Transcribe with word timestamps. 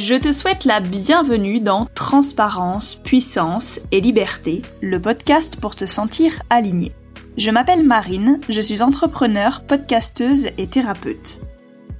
Je 0.00 0.14
te 0.14 0.30
souhaite 0.30 0.64
la 0.64 0.78
bienvenue 0.78 1.58
dans 1.58 1.86
Transparence, 1.86 2.94
Puissance 2.94 3.80
et 3.90 4.00
Liberté, 4.00 4.62
le 4.80 5.00
podcast 5.00 5.56
pour 5.60 5.74
te 5.74 5.86
sentir 5.86 6.40
aligné. 6.50 6.92
Je 7.36 7.50
m'appelle 7.50 7.84
Marine, 7.84 8.38
je 8.48 8.60
suis 8.60 8.80
entrepreneur, 8.80 9.64
podcasteuse 9.66 10.50
et 10.56 10.68
thérapeute. 10.68 11.40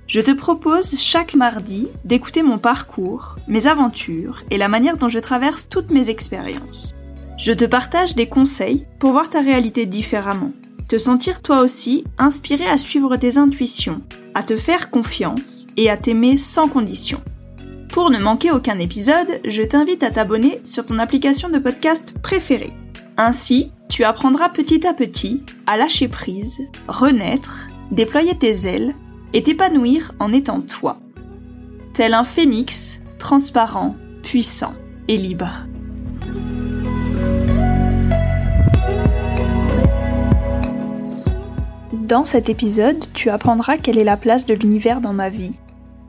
Je 0.07 0.21
te 0.21 0.30
propose 0.30 0.96
chaque 0.96 1.34
mardi 1.34 1.89
d'écouter 2.04 2.43
mon 2.43 2.58
parcours, 2.58 3.34
mes 3.48 3.66
aventures 3.66 4.44
et 4.53 4.58
la 4.58 4.68
manière 4.68 4.96
dont 4.96 5.08
je 5.08 5.18
traverse 5.18 5.68
toutes 5.68 5.90
mes 5.90 6.08
expériences. 6.08 6.94
Je 7.36 7.50
te 7.50 7.64
partage 7.64 8.14
des 8.14 8.29
conseils 8.29 8.86
pour 9.00 9.11
voir 9.11 9.29
ta 9.29 9.40
réalité 9.40 9.86
différemment, 9.86 10.53
te 10.89 10.99
sentir 10.99 11.43
toi 11.43 11.62
aussi 11.62 12.04
inspiré 12.17 12.68
à 12.68 12.79
suivre 12.79 13.17
tes 13.17 13.39
intuitions, 13.39 14.03
à 14.35 14.44
te 14.44 14.57
faire 14.57 14.89
confiance 14.90 15.67
et 15.76 15.90
à 15.90 15.96
t'aimer 15.96 16.36
sans 16.36 16.68
condition. 16.68 17.21
Pour 17.88 18.10
ne 18.10 18.18
manquer 18.18 18.50
aucun 18.50 18.78
épisode, 18.78 19.40
je 19.44 19.62
t'invite 19.62 20.02
à 20.02 20.10
t'abonner 20.10 20.60
sur 20.62 20.84
ton 20.84 20.98
application 20.98 21.48
de 21.48 21.58
podcast 21.58 22.14
préférée. 22.22 22.72
Ainsi, 23.16 23.72
tu 23.88 24.04
apprendras 24.04 24.50
petit 24.50 24.86
à 24.86 24.92
petit 24.92 25.42
à 25.66 25.76
lâcher 25.76 26.06
prise, 26.06 26.61
renaître, 26.86 27.68
déployer 27.90 28.36
tes 28.36 28.68
ailes 28.68 28.94
et 29.32 29.42
t'épanouir 29.42 30.12
en 30.18 30.32
étant 30.32 30.61
toi. 30.61 30.98
Tel 31.94 32.14
un 32.14 32.24
phénix, 32.24 33.00
transparent, 33.19 33.97
puissant 34.22 34.75
et 35.08 35.16
libre. 35.16 35.50
Dans 41.92 42.25
cet 42.25 42.48
épisode, 42.48 43.05
tu 43.14 43.30
apprendras 43.30 43.78
quelle 43.78 43.98
est 43.98 44.05
la 44.05 44.17
place 44.17 44.47
de 44.47 44.55
l'univers 44.55 45.00
dans 45.00 45.12
ma 45.12 45.30
vie 45.30 45.52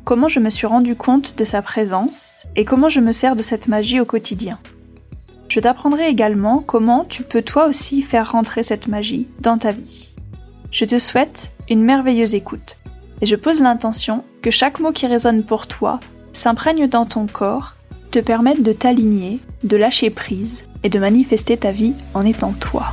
comment 0.10 0.28
je 0.28 0.40
me 0.40 0.50
suis 0.50 0.66
rendu 0.66 0.96
compte 0.96 1.38
de 1.38 1.44
sa 1.44 1.62
présence 1.62 2.42
et 2.56 2.66
comment 2.66 2.90
je 2.90 3.00
me 3.00 3.12
sers 3.12 3.36
de 3.36 3.44
cette 3.44 3.68
magie 3.68 4.00
au 4.00 4.06
quotidien. 4.06 4.58
Je 5.50 5.60
t'apprendrai 5.60 6.08
également 6.08 6.64
comment 6.66 7.06
tu 7.06 7.22
peux 7.22 7.44
toi 7.44 7.68
aussi 7.68 8.02
faire 8.02 8.32
rentrer 8.32 8.64
cette 8.64 8.88
magie 8.88 9.28
dans 9.42 9.60
ta 9.60 9.72
vie. 9.72 10.10
Je 10.72 10.86
te 10.86 10.98
souhaite 10.98 11.52
une 11.70 11.84
merveilleuse 11.84 12.34
écoute 12.34 12.78
et 13.22 13.28
je 13.28 13.36
pose 13.36 13.62
l'intention 13.62 14.24
que 14.42 14.50
chaque 14.50 14.80
mot 14.80 14.92
qui 14.92 15.06
résonne 15.06 15.44
pour 15.44 15.68
toi 15.68 16.00
s'imprègne 16.34 16.88
dans 16.88 17.06
ton 17.06 17.28
corps, 17.28 17.76
te 18.10 18.18
permette 18.18 18.64
de 18.64 18.74
t'aligner, 18.74 19.38
de 19.64 19.78
lâcher 19.78 20.10
prise 20.10 20.64
et 20.82 20.90
de 20.90 20.98
manifester 20.98 21.56
ta 21.56 21.70
vie 21.70 21.94
en 22.16 22.26
étant 22.26 22.54
toi. 22.54 22.88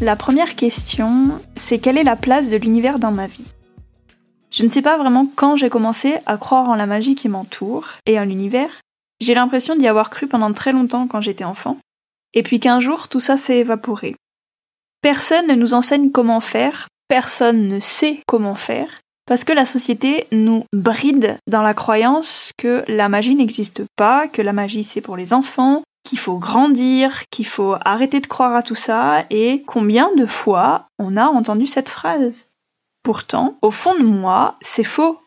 La 0.00 0.14
première 0.14 0.54
question, 0.54 1.40
c'est 1.56 1.80
quelle 1.80 1.98
est 1.98 2.04
la 2.04 2.14
place 2.14 2.48
de 2.50 2.56
l'univers 2.56 3.00
dans 3.00 3.10
ma 3.10 3.26
vie? 3.26 3.52
Je 4.48 4.62
ne 4.62 4.68
sais 4.68 4.80
pas 4.80 4.96
vraiment 4.96 5.26
quand 5.34 5.56
j'ai 5.56 5.70
commencé 5.70 6.18
à 6.24 6.36
croire 6.36 6.68
en 6.68 6.76
la 6.76 6.86
magie 6.86 7.16
qui 7.16 7.28
m'entoure 7.28 7.88
et 8.06 8.18
en 8.20 8.24
l'univers. 8.24 8.70
J'ai 9.20 9.34
l'impression 9.34 9.74
d'y 9.74 9.88
avoir 9.88 10.10
cru 10.10 10.28
pendant 10.28 10.52
très 10.52 10.70
longtemps 10.70 11.08
quand 11.08 11.20
j'étais 11.20 11.42
enfant. 11.42 11.78
Et 12.32 12.44
puis 12.44 12.60
qu'un 12.60 12.78
jour, 12.78 13.08
tout 13.08 13.18
ça 13.18 13.36
s'est 13.36 13.58
évaporé. 13.58 14.14
Personne 15.02 15.48
ne 15.48 15.56
nous 15.56 15.74
enseigne 15.74 16.12
comment 16.12 16.40
faire, 16.40 16.86
personne 17.08 17.66
ne 17.66 17.80
sait 17.80 18.20
comment 18.28 18.54
faire, 18.54 19.00
parce 19.26 19.42
que 19.42 19.52
la 19.52 19.64
société 19.64 20.28
nous 20.30 20.62
bride 20.72 21.36
dans 21.48 21.62
la 21.62 21.74
croyance 21.74 22.52
que 22.56 22.84
la 22.86 23.08
magie 23.08 23.34
n'existe 23.34 23.82
pas, 23.96 24.28
que 24.28 24.42
la 24.42 24.52
magie 24.52 24.84
c'est 24.84 25.00
pour 25.00 25.16
les 25.16 25.32
enfants, 25.32 25.82
qu'il 26.08 26.18
faut 26.18 26.38
grandir, 26.38 27.28
qu'il 27.28 27.46
faut 27.46 27.76
arrêter 27.82 28.20
de 28.20 28.26
croire 28.26 28.56
à 28.56 28.62
tout 28.62 28.74
ça, 28.74 29.26
et 29.28 29.62
combien 29.66 30.08
de 30.16 30.24
fois 30.24 30.86
on 30.98 31.18
a 31.18 31.26
entendu 31.26 31.66
cette 31.66 31.90
phrase? 31.90 32.46
Pourtant, 33.02 33.58
au 33.60 33.70
fond 33.70 33.94
de 33.94 34.04
moi, 34.04 34.56
c'est 34.62 34.84
faux. 34.84 35.20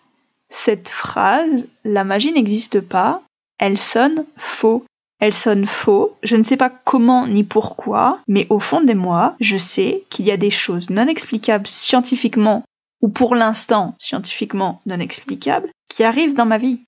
Cette 0.50 0.90
phrase, 0.90 1.68
la 1.84 2.04
magie 2.04 2.32
n'existe 2.32 2.82
pas, 2.82 3.22
elle 3.60 3.78
sonne 3.78 4.26
faux. 4.38 4.84
Elle 5.20 5.36
sonne 5.36 5.68
faux, 5.68 6.18
je 6.24 6.36
ne 6.36 6.42
sais 6.42 6.58
pas 6.58 6.72
comment 6.72 7.28
ni 7.28 7.44
pourquoi, 7.44 8.20
mais 8.28 8.48
au 8.50 8.60
fond 8.60 8.82
de 8.82 8.94
moi, 8.94 9.36
je 9.40 9.56
sais 9.56 10.04
qu'il 10.10 10.26
y 10.26 10.32
a 10.32 10.38
des 10.38 10.50
choses 10.50 10.90
non 10.90 11.08
explicables 11.08 11.68
scientifiquement, 11.68 12.64
ou 13.04 13.08
pour 13.08 13.36
l'instant 13.36 13.94
scientifiquement 14.00 14.82
non 14.88 15.00
explicables, 15.00 15.70
qui 15.90 16.04
arrivent 16.04 16.34
dans 16.34 16.48
ma 16.48 16.58
vie 16.58 16.82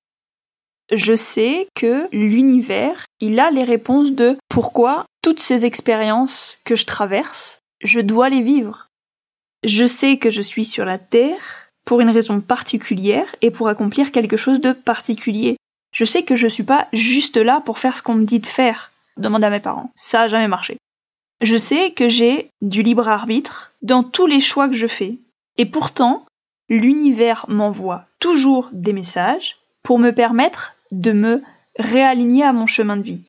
je 0.95 1.15
sais 1.15 1.67
que 1.75 2.07
l'univers, 2.11 3.05
il 3.19 3.39
a 3.39 3.51
les 3.51 3.63
réponses 3.63 4.11
de 4.11 4.37
pourquoi 4.49 5.05
toutes 5.21 5.39
ces 5.39 5.65
expériences 5.65 6.59
que 6.65 6.75
je 6.75 6.85
traverse, 6.85 7.59
je 7.83 7.99
dois 7.99 8.29
les 8.29 8.41
vivre. 8.41 8.89
Je 9.63 9.85
sais 9.85 10.17
que 10.17 10.29
je 10.29 10.41
suis 10.41 10.65
sur 10.65 10.85
la 10.85 10.97
Terre 10.97 11.69
pour 11.85 12.01
une 12.01 12.09
raison 12.09 12.41
particulière 12.41 13.35
et 13.41 13.51
pour 13.51 13.67
accomplir 13.67 14.11
quelque 14.11 14.37
chose 14.37 14.61
de 14.61 14.71
particulier. 14.71 15.57
Je 15.93 16.05
sais 16.05 16.23
que 16.23 16.35
je 16.35 16.47
suis 16.47 16.63
pas 16.63 16.87
juste 16.93 17.37
là 17.37 17.61
pour 17.61 17.79
faire 17.79 17.97
ce 17.97 18.03
qu'on 18.03 18.15
me 18.15 18.25
dit 18.25 18.39
de 18.39 18.47
faire. 18.47 18.91
Demande 19.17 19.43
à 19.43 19.49
mes 19.49 19.59
parents. 19.59 19.91
Ça 19.95 20.21
a 20.21 20.27
jamais 20.27 20.47
marché. 20.47 20.77
Je 21.41 21.57
sais 21.57 21.91
que 21.91 22.07
j'ai 22.07 22.49
du 22.61 22.83
libre 22.83 23.07
arbitre 23.07 23.73
dans 23.81 24.03
tous 24.03 24.27
les 24.27 24.39
choix 24.39 24.67
que 24.67 24.75
je 24.75 24.87
fais. 24.87 25.17
Et 25.57 25.65
pourtant, 25.65 26.25
l'univers 26.69 27.45
m'envoie 27.47 28.05
toujours 28.19 28.69
des 28.71 28.93
messages 28.93 29.57
pour 29.83 29.99
me 29.99 30.11
permettre 30.11 30.72
de 31.01 31.11
me 31.11 31.41
réaligner 31.77 32.43
à 32.43 32.53
mon 32.53 32.67
chemin 32.67 32.97
de 32.97 33.03
vie. 33.03 33.21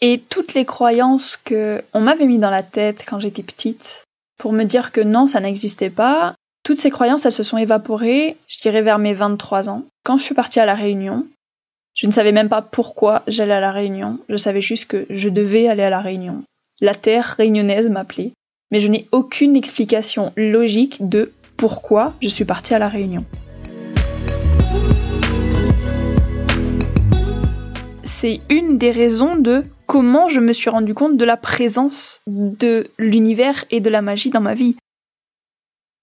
Et 0.00 0.18
toutes 0.18 0.54
les 0.54 0.64
croyances 0.64 1.36
que 1.36 1.82
on 1.92 2.00
m'avait 2.00 2.26
mis 2.26 2.38
dans 2.38 2.50
la 2.50 2.62
tête 2.62 3.04
quand 3.06 3.20
j'étais 3.20 3.42
petite 3.42 4.04
pour 4.38 4.52
me 4.52 4.64
dire 4.64 4.90
que 4.90 5.00
non, 5.00 5.26
ça 5.26 5.40
n'existait 5.40 5.90
pas, 5.90 6.34
toutes 6.64 6.78
ces 6.78 6.90
croyances, 6.90 7.26
elles 7.26 7.32
se 7.32 7.42
sont 7.42 7.58
évaporées, 7.58 8.36
je 8.46 8.60
dirais 8.60 8.82
vers 8.82 8.98
mes 8.98 9.14
23 9.14 9.68
ans. 9.68 9.84
Quand 10.04 10.18
je 10.18 10.22
suis 10.22 10.34
partie 10.34 10.60
à 10.60 10.66
la 10.66 10.74
Réunion, 10.74 11.26
je 11.94 12.06
ne 12.06 12.12
savais 12.12 12.32
même 12.32 12.48
pas 12.48 12.62
pourquoi 12.62 13.22
j'allais 13.26 13.54
à 13.54 13.60
la 13.60 13.72
Réunion, 13.72 14.18
je 14.28 14.36
savais 14.36 14.60
juste 14.60 14.86
que 14.86 15.06
je 15.10 15.28
devais 15.28 15.68
aller 15.68 15.82
à 15.82 15.90
la 15.90 16.00
Réunion. 16.00 16.44
La 16.80 16.94
terre 16.94 17.34
réunionnaise 17.36 17.88
m'appelait, 17.88 18.32
mais 18.70 18.80
je 18.80 18.88
n'ai 18.88 19.06
aucune 19.12 19.56
explication 19.56 20.32
logique 20.36 21.08
de 21.08 21.32
pourquoi 21.56 22.14
je 22.22 22.28
suis 22.28 22.44
partie 22.44 22.74
à 22.74 22.78
la 22.78 22.88
Réunion. 22.88 23.24
C'est 28.12 28.42
une 28.50 28.76
des 28.76 28.90
raisons 28.90 29.36
de 29.36 29.64
comment 29.86 30.28
je 30.28 30.38
me 30.38 30.52
suis 30.52 30.68
rendu 30.68 30.92
compte 30.92 31.16
de 31.16 31.24
la 31.24 31.38
présence 31.38 32.20
de 32.26 32.86
l'univers 32.98 33.64
et 33.70 33.80
de 33.80 33.88
la 33.88 34.02
magie 34.02 34.28
dans 34.28 34.42
ma 34.42 34.52
vie. 34.52 34.76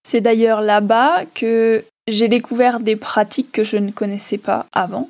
C'est 0.04 0.20
d'ailleurs 0.20 0.62
là-bas 0.62 1.26
que 1.36 1.84
j'ai 2.08 2.28
découvert 2.28 2.80
des 2.80 2.96
pratiques 2.96 3.52
que 3.52 3.64
je 3.64 3.78
ne 3.78 3.92
connaissais 3.92 4.40
pas 4.40 4.66
avant. 4.74 5.08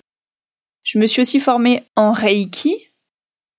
Je 0.83 0.99
me 0.99 1.05
suis 1.05 1.21
aussi 1.21 1.39
formée 1.39 1.85
en 1.95 2.11
Reiki. 2.11 2.75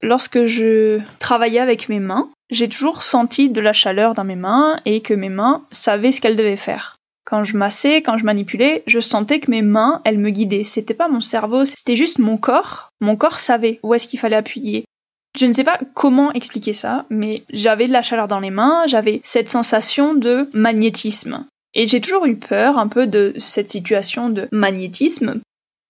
Lorsque 0.02 0.44
je 0.44 1.00
travaillais 1.18 1.60
avec 1.60 1.88
mes 1.88 2.00
mains, 2.00 2.30
j'ai 2.50 2.68
toujours 2.68 3.02
senti 3.02 3.48
de 3.48 3.60
la 3.62 3.72
chaleur 3.72 4.14
dans 4.14 4.24
mes 4.24 4.36
mains 4.36 4.80
et 4.84 5.00
que 5.00 5.14
mes 5.14 5.30
mains 5.30 5.64
savaient 5.70 6.12
ce 6.12 6.20
qu'elles 6.20 6.36
devaient 6.36 6.56
faire. 6.56 6.99
Quand 7.25 7.44
je 7.44 7.56
massais, 7.56 8.03
quand 8.03 8.19
je 8.19 8.25
manipulais, 8.25 8.82
je 8.86 9.00
sentais 9.00 9.41
que 9.41 9.50
mes 9.50 9.62
mains, 9.62 10.00
elles 10.04 10.19
me 10.19 10.31
guidaient. 10.31 10.64
C'était 10.64 10.94
pas 10.94 11.08
mon 11.08 11.20
cerveau, 11.20 11.64
c'était 11.64 11.97
juste 11.97 12.19
mon 12.19 12.36
corps. 12.36 12.88
Mon 13.00 13.16
corps 13.16 13.38
savait 13.38 13.78
où 13.82 13.94
est-ce 13.94 14.08
qu'il 14.08 14.19
fallait 14.19 14.36
appuyer. 14.36 14.84
Je 15.38 15.47
ne 15.47 15.53
sais 15.53 15.64
pas 15.64 15.78
comment 15.94 16.32
expliquer 16.32 16.72
ça, 16.72 17.06
mais 17.09 17.44
j'avais 17.53 17.86
de 17.86 17.92
la 17.92 18.03
chaleur 18.03 18.26
dans 18.26 18.41
les 18.41 18.50
mains, 18.50 18.84
j'avais 18.86 19.20
cette 19.22 19.48
sensation 19.48 20.14
de 20.14 20.48
magnétisme. 20.53 21.47
Et 21.75 21.86
j'ai 21.86 22.00
toujours 22.00 22.26
eu 22.26 22.34
peur 22.34 22.78
un 22.78 22.88
peu 22.88 23.06
de 23.06 23.32
cette 23.38 23.70
situation 23.70 24.28
de 24.28 24.48
magnétisme, 24.50 25.41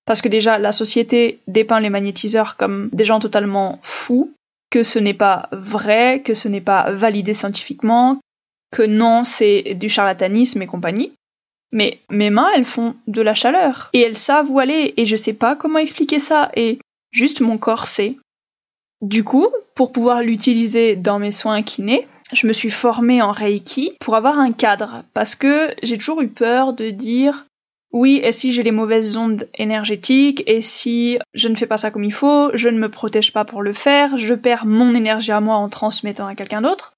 parce 0.05 0.21
que 0.21 0.29
déjà 0.29 0.59
la 0.59 0.73
société 0.73 1.41
dépeint 1.47 1.81
les 1.81 1.89
magnétiseurs 1.89 2.57
comme 2.57 2.91
des 2.93 3.07
gens 3.07 3.19
totalement 3.19 3.79
fous, 3.83 4.35
que 4.71 4.83
ce 4.83 4.99
n'est 4.99 5.15
pas 5.15 5.49
vrai, 5.53 6.21
que 6.23 6.35
ce 6.35 6.49
n'est 6.49 6.61
pas 6.61 6.91
validé 6.91 7.33
scientifiquement, 7.33 8.21
que 8.71 8.83
non, 8.83 9.25
c'est 9.25 9.75
du 9.75 9.89
charlatanisme 9.89 10.61
et 10.63 10.67
compagnie. 10.67 11.13
Mais 11.73 12.01
mes 12.11 12.31
mains, 12.31 12.51
elles 12.55 12.65
font 12.65 12.97
de 13.07 13.23
la 13.23 13.35
chaleur. 13.35 13.91
Et 13.93 14.01
elles 14.01 14.17
savent 14.17 14.51
où 14.51 14.59
aller. 14.59 14.95
Et 14.97 15.07
je 15.07 15.17
sais 15.17 15.33
pas 15.33 15.57
comment 15.57 15.79
expliquer 15.79 16.19
ça. 16.19 16.51
Et 16.55 16.79
juste 17.13 17.41
mon 17.41 17.59
corps 17.59 17.87
sait. 17.87 18.17
Du 19.01 19.25
coup, 19.25 19.49
pour 19.75 19.93
pouvoir 19.93 20.23
l'utiliser 20.23 20.97
dans 20.97 21.19
mes 21.19 21.31
soins 21.31 21.63
kinés, 21.63 22.07
je 22.33 22.47
me 22.47 22.53
suis 22.53 22.71
formée 22.71 23.23
en 23.23 23.33
Reiki 23.33 23.93
pour 24.01 24.15
avoir 24.15 24.39
un 24.39 24.53
cadre. 24.53 25.05
Parce 25.15 25.35
que 25.35 25.75
j'ai 25.83 25.99
toujours 25.99 26.21
eu 26.23 26.29
peur 26.29 26.73
de 26.73 26.91
dire 26.91 27.47
oui, 27.93 28.21
et 28.23 28.31
si 28.31 28.53
j'ai 28.53 28.63
les 28.63 28.71
mauvaises 28.71 29.17
ondes 29.17 29.49
énergétiques, 29.55 30.45
et 30.47 30.61
si 30.61 31.19
je 31.35 31.49
ne 31.49 31.57
fais 31.57 31.67
pas 31.67 31.77
ça 31.77 31.91
comme 31.91 32.05
il 32.05 32.13
faut, 32.13 32.51
je 32.55 32.69
ne 32.69 32.79
me 32.79 32.89
protège 32.89 33.33
pas 33.33 33.45
pour 33.45 33.63
le 33.63 33.73
faire, 33.73 34.17
je 34.17 34.35
perds 34.35 34.65
mon 34.65 34.95
énergie 34.95 35.33
à 35.33 35.41
moi 35.41 35.57
en 35.57 35.69
transmettant 35.69 36.29
à 36.29 36.37
quelqu'un 36.37 36.63
d'autre. 36.63 36.93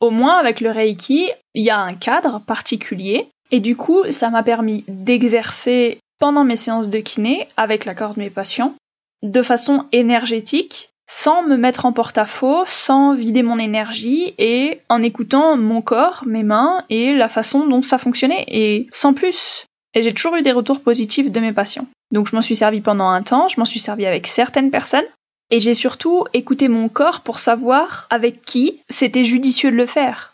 Au 0.00 0.10
moins, 0.10 0.38
avec 0.38 0.60
le 0.60 0.72
Reiki, 0.72 1.30
il 1.54 1.62
y 1.62 1.70
a 1.70 1.78
un 1.78 1.94
cadre 1.94 2.40
particulier 2.40 3.28
et 3.50 3.60
du 3.60 3.76
coup, 3.76 4.02
ça 4.10 4.30
m'a 4.30 4.42
permis 4.42 4.84
d'exercer 4.88 5.98
pendant 6.18 6.44
mes 6.44 6.56
séances 6.56 6.88
de 6.88 6.98
kiné, 6.98 7.48
avec 7.56 7.84
l'accord 7.84 8.14
de 8.14 8.20
mes 8.20 8.30
patients, 8.30 8.74
de 9.22 9.42
façon 9.42 9.86
énergétique, 9.92 10.90
sans 11.08 11.42
me 11.42 11.56
mettre 11.56 11.86
en 11.86 11.92
porte-à-faux, 11.92 12.64
sans 12.66 13.14
vider 13.14 13.42
mon 13.42 13.58
énergie 13.58 14.34
et 14.38 14.80
en 14.88 15.02
écoutant 15.02 15.56
mon 15.56 15.82
corps, 15.82 16.24
mes 16.26 16.42
mains 16.42 16.84
et 16.88 17.14
la 17.14 17.28
façon 17.28 17.66
dont 17.66 17.82
ça 17.82 17.98
fonctionnait 17.98 18.44
et 18.48 18.88
sans 18.90 19.12
plus. 19.12 19.66
Et 19.94 20.02
j'ai 20.02 20.14
toujours 20.14 20.36
eu 20.36 20.42
des 20.42 20.52
retours 20.52 20.80
positifs 20.80 21.30
de 21.30 21.40
mes 21.40 21.52
patients. 21.52 21.86
Donc 22.10 22.28
je 22.28 22.34
m'en 22.34 22.42
suis 22.42 22.56
servi 22.56 22.80
pendant 22.80 23.08
un 23.08 23.22
temps, 23.22 23.48
je 23.48 23.58
m'en 23.58 23.64
suis 23.64 23.80
servi 23.80 24.06
avec 24.06 24.26
certaines 24.26 24.70
personnes 24.70 25.04
et 25.50 25.60
j'ai 25.60 25.74
surtout 25.74 26.24
écouté 26.32 26.68
mon 26.68 26.88
corps 26.88 27.20
pour 27.20 27.38
savoir 27.38 28.06
avec 28.10 28.44
qui 28.44 28.80
c'était 28.88 29.24
judicieux 29.24 29.70
de 29.70 29.76
le 29.76 29.86
faire. 29.86 30.33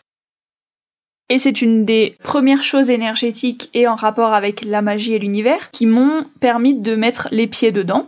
Et 1.31 1.39
c'est 1.39 1.61
une 1.61 1.85
des 1.85 2.15
premières 2.23 2.61
choses 2.61 2.91
énergétiques 2.91 3.69
et 3.73 3.87
en 3.87 3.95
rapport 3.95 4.33
avec 4.33 4.63
la 4.63 4.83
magie 4.83 5.13
et 5.13 5.19
l'univers 5.19 5.71
qui 5.71 5.87
m'ont 5.87 6.25
permis 6.39 6.75
de 6.75 6.95
mettre 6.95 7.29
les 7.31 7.47
pieds 7.47 7.71
dedans 7.71 8.07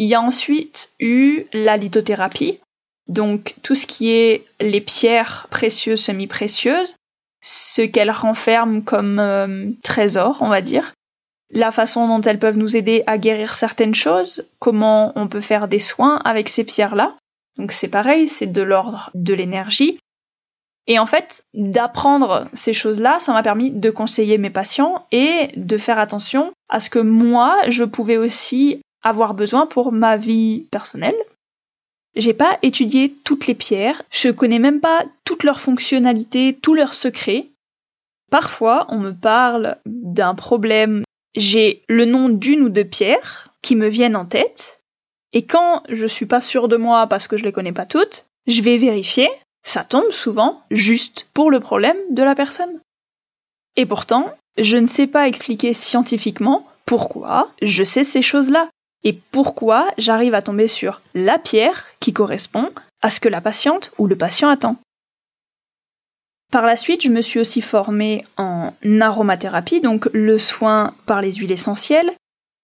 il 0.00 0.06
y 0.06 0.14
a 0.14 0.20
ensuite 0.20 0.92
eu 0.98 1.44
la 1.52 1.76
lithothérapie, 1.76 2.58
donc 3.06 3.54
tout 3.62 3.74
ce 3.74 3.86
qui 3.86 4.10
est 4.10 4.46
les 4.58 4.80
pierres 4.80 5.46
précieuses, 5.50 6.00
semi-précieuses, 6.00 6.96
ce 7.42 7.82
qu'elles 7.82 8.10
renferment 8.10 8.80
comme 8.80 9.18
euh, 9.18 9.70
trésors, 9.82 10.38
on 10.40 10.48
va 10.48 10.62
dire, 10.62 10.94
la 11.52 11.70
façon 11.70 12.08
dont 12.08 12.22
elles 12.22 12.38
peuvent 12.38 12.56
nous 12.56 12.76
aider 12.78 13.02
à 13.06 13.18
guérir 13.18 13.54
certaines 13.54 13.94
choses, 13.94 14.48
comment 14.58 15.12
on 15.16 15.28
peut 15.28 15.42
faire 15.42 15.68
des 15.68 15.78
soins 15.78 16.16
avec 16.24 16.48
ces 16.48 16.64
pierres-là. 16.64 17.16
Donc 17.58 17.70
c'est 17.70 17.88
pareil, 17.88 18.26
c'est 18.26 18.50
de 18.50 18.62
l'ordre 18.62 19.10
de 19.12 19.34
l'énergie. 19.34 19.98
Et 20.90 20.98
en 20.98 21.06
fait, 21.06 21.44
d'apprendre 21.54 22.48
ces 22.52 22.72
choses-là, 22.72 23.20
ça 23.20 23.32
m'a 23.32 23.44
permis 23.44 23.70
de 23.70 23.90
conseiller 23.90 24.38
mes 24.38 24.50
patients 24.50 25.06
et 25.12 25.50
de 25.54 25.76
faire 25.76 26.00
attention 26.00 26.50
à 26.68 26.80
ce 26.80 26.90
que 26.90 26.98
moi, 26.98 27.56
je 27.68 27.84
pouvais 27.84 28.16
aussi 28.16 28.80
avoir 29.04 29.34
besoin 29.34 29.66
pour 29.66 29.92
ma 29.92 30.16
vie 30.16 30.66
personnelle. 30.72 31.14
J'ai 32.16 32.34
pas 32.34 32.58
étudié 32.62 33.14
toutes 33.22 33.46
les 33.46 33.54
pierres, 33.54 34.02
je 34.10 34.30
connais 34.30 34.58
même 34.58 34.80
pas 34.80 35.04
toutes 35.24 35.44
leurs 35.44 35.60
fonctionnalités, 35.60 36.58
tous 36.60 36.74
leurs 36.74 36.94
secrets. 36.94 37.46
Parfois, 38.28 38.86
on 38.88 38.98
me 38.98 39.12
parle 39.12 39.76
d'un 39.86 40.34
problème, 40.34 41.04
j'ai 41.36 41.84
le 41.88 42.04
nom 42.04 42.28
d'une 42.28 42.62
ou 42.62 42.68
deux 42.68 42.84
pierres 42.84 43.54
qui 43.62 43.76
me 43.76 43.86
viennent 43.86 44.16
en 44.16 44.26
tête, 44.26 44.82
et 45.32 45.46
quand 45.46 45.84
je 45.88 46.06
suis 46.06 46.26
pas 46.26 46.40
sûre 46.40 46.66
de 46.66 46.76
moi 46.76 47.06
parce 47.06 47.28
que 47.28 47.36
je 47.36 47.44
les 47.44 47.52
connais 47.52 47.70
pas 47.70 47.86
toutes, 47.86 48.26
je 48.48 48.62
vais 48.62 48.76
vérifier, 48.76 49.28
ça 49.62 49.84
tombe 49.84 50.10
souvent 50.10 50.62
juste 50.70 51.28
pour 51.34 51.50
le 51.50 51.60
problème 51.60 51.98
de 52.10 52.22
la 52.22 52.34
personne. 52.34 52.80
Et 53.76 53.86
pourtant, 53.86 54.34
je 54.58 54.76
ne 54.76 54.86
sais 54.86 55.06
pas 55.06 55.28
expliquer 55.28 55.74
scientifiquement 55.74 56.66
pourquoi 56.86 57.50
je 57.62 57.84
sais 57.84 58.04
ces 58.04 58.22
choses-là 58.22 58.68
et 59.04 59.12
pourquoi 59.30 59.88
j'arrive 59.96 60.34
à 60.34 60.42
tomber 60.42 60.68
sur 60.68 61.00
la 61.14 61.38
pierre 61.38 61.86
qui 62.00 62.12
correspond 62.12 62.70
à 63.02 63.10
ce 63.10 63.20
que 63.20 63.28
la 63.28 63.40
patiente 63.40 63.92
ou 63.98 64.06
le 64.06 64.16
patient 64.16 64.48
attend. 64.48 64.76
Par 66.50 66.66
la 66.66 66.76
suite, 66.76 67.02
je 67.02 67.08
me 67.08 67.22
suis 67.22 67.38
aussi 67.38 67.62
formée 67.62 68.24
en 68.36 68.72
aromathérapie, 69.00 69.80
donc 69.80 70.08
le 70.12 70.38
soin 70.38 70.94
par 71.06 71.22
les 71.22 71.32
huiles 71.34 71.52
essentielles. 71.52 72.12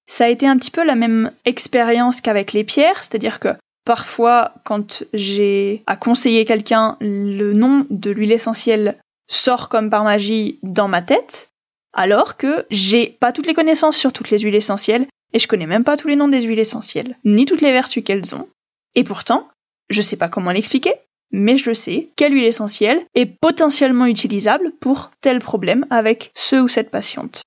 Ça 0.08 0.24
a 0.24 0.28
été 0.28 0.46
un 0.46 0.58
petit 0.58 0.72
peu 0.72 0.84
la 0.84 0.96
même 0.96 1.30
expérience 1.44 2.20
qu'avec 2.20 2.52
les 2.52 2.64
pierres, 2.64 3.04
c'est-à-dire 3.04 3.38
que 3.38 3.48
parfois, 3.86 4.52
quand 4.64 5.04
j'ai 5.14 5.82
à 5.86 5.96
conseiller 5.96 6.44
quelqu'un, 6.44 6.98
le 7.00 7.54
nom 7.54 7.86
de 7.88 8.10
l'huile 8.10 8.32
essentielle 8.32 8.98
sort 9.28 9.70
comme 9.70 9.88
par 9.88 10.04
magie 10.04 10.58
dans 10.62 10.88
ma 10.88 11.00
tête, 11.00 11.48
alors 11.94 12.36
que 12.36 12.66
j'ai 12.70 13.06
pas 13.06 13.32
toutes 13.32 13.46
les 13.46 13.54
connaissances 13.54 13.96
sur 13.96 14.12
toutes 14.12 14.30
les 14.30 14.40
huiles 14.40 14.54
essentielles 14.54 15.06
et 15.32 15.38
je 15.38 15.48
connais 15.48 15.66
même 15.66 15.84
pas 15.84 15.96
tous 15.96 16.08
les 16.08 16.16
noms 16.16 16.28
des 16.28 16.42
huiles 16.42 16.58
essentielles, 16.58 17.16
ni 17.24 17.46
toutes 17.46 17.62
les 17.62 17.72
vertus 17.72 18.04
qu'elles 18.04 18.34
ont. 18.34 18.48
Et 18.94 19.04
pourtant, 19.04 19.48
je 19.88 20.02
sais 20.02 20.16
pas 20.16 20.28
comment 20.28 20.50
l'expliquer, 20.50 20.94
mais 21.30 21.56
je 21.56 21.72
sais 21.72 22.08
quelle 22.16 22.34
huile 22.34 22.44
essentielle 22.44 23.04
est 23.14 23.26
potentiellement 23.26 24.06
utilisable 24.06 24.72
pour 24.80 25.10
tel 25.20 25.38
problème 25.38 25.86
avec 25.90 26.32
ce 26.34 26.56
ou 26.56 26.68
cette 26.68 26.90
patiente. 26.90 27.42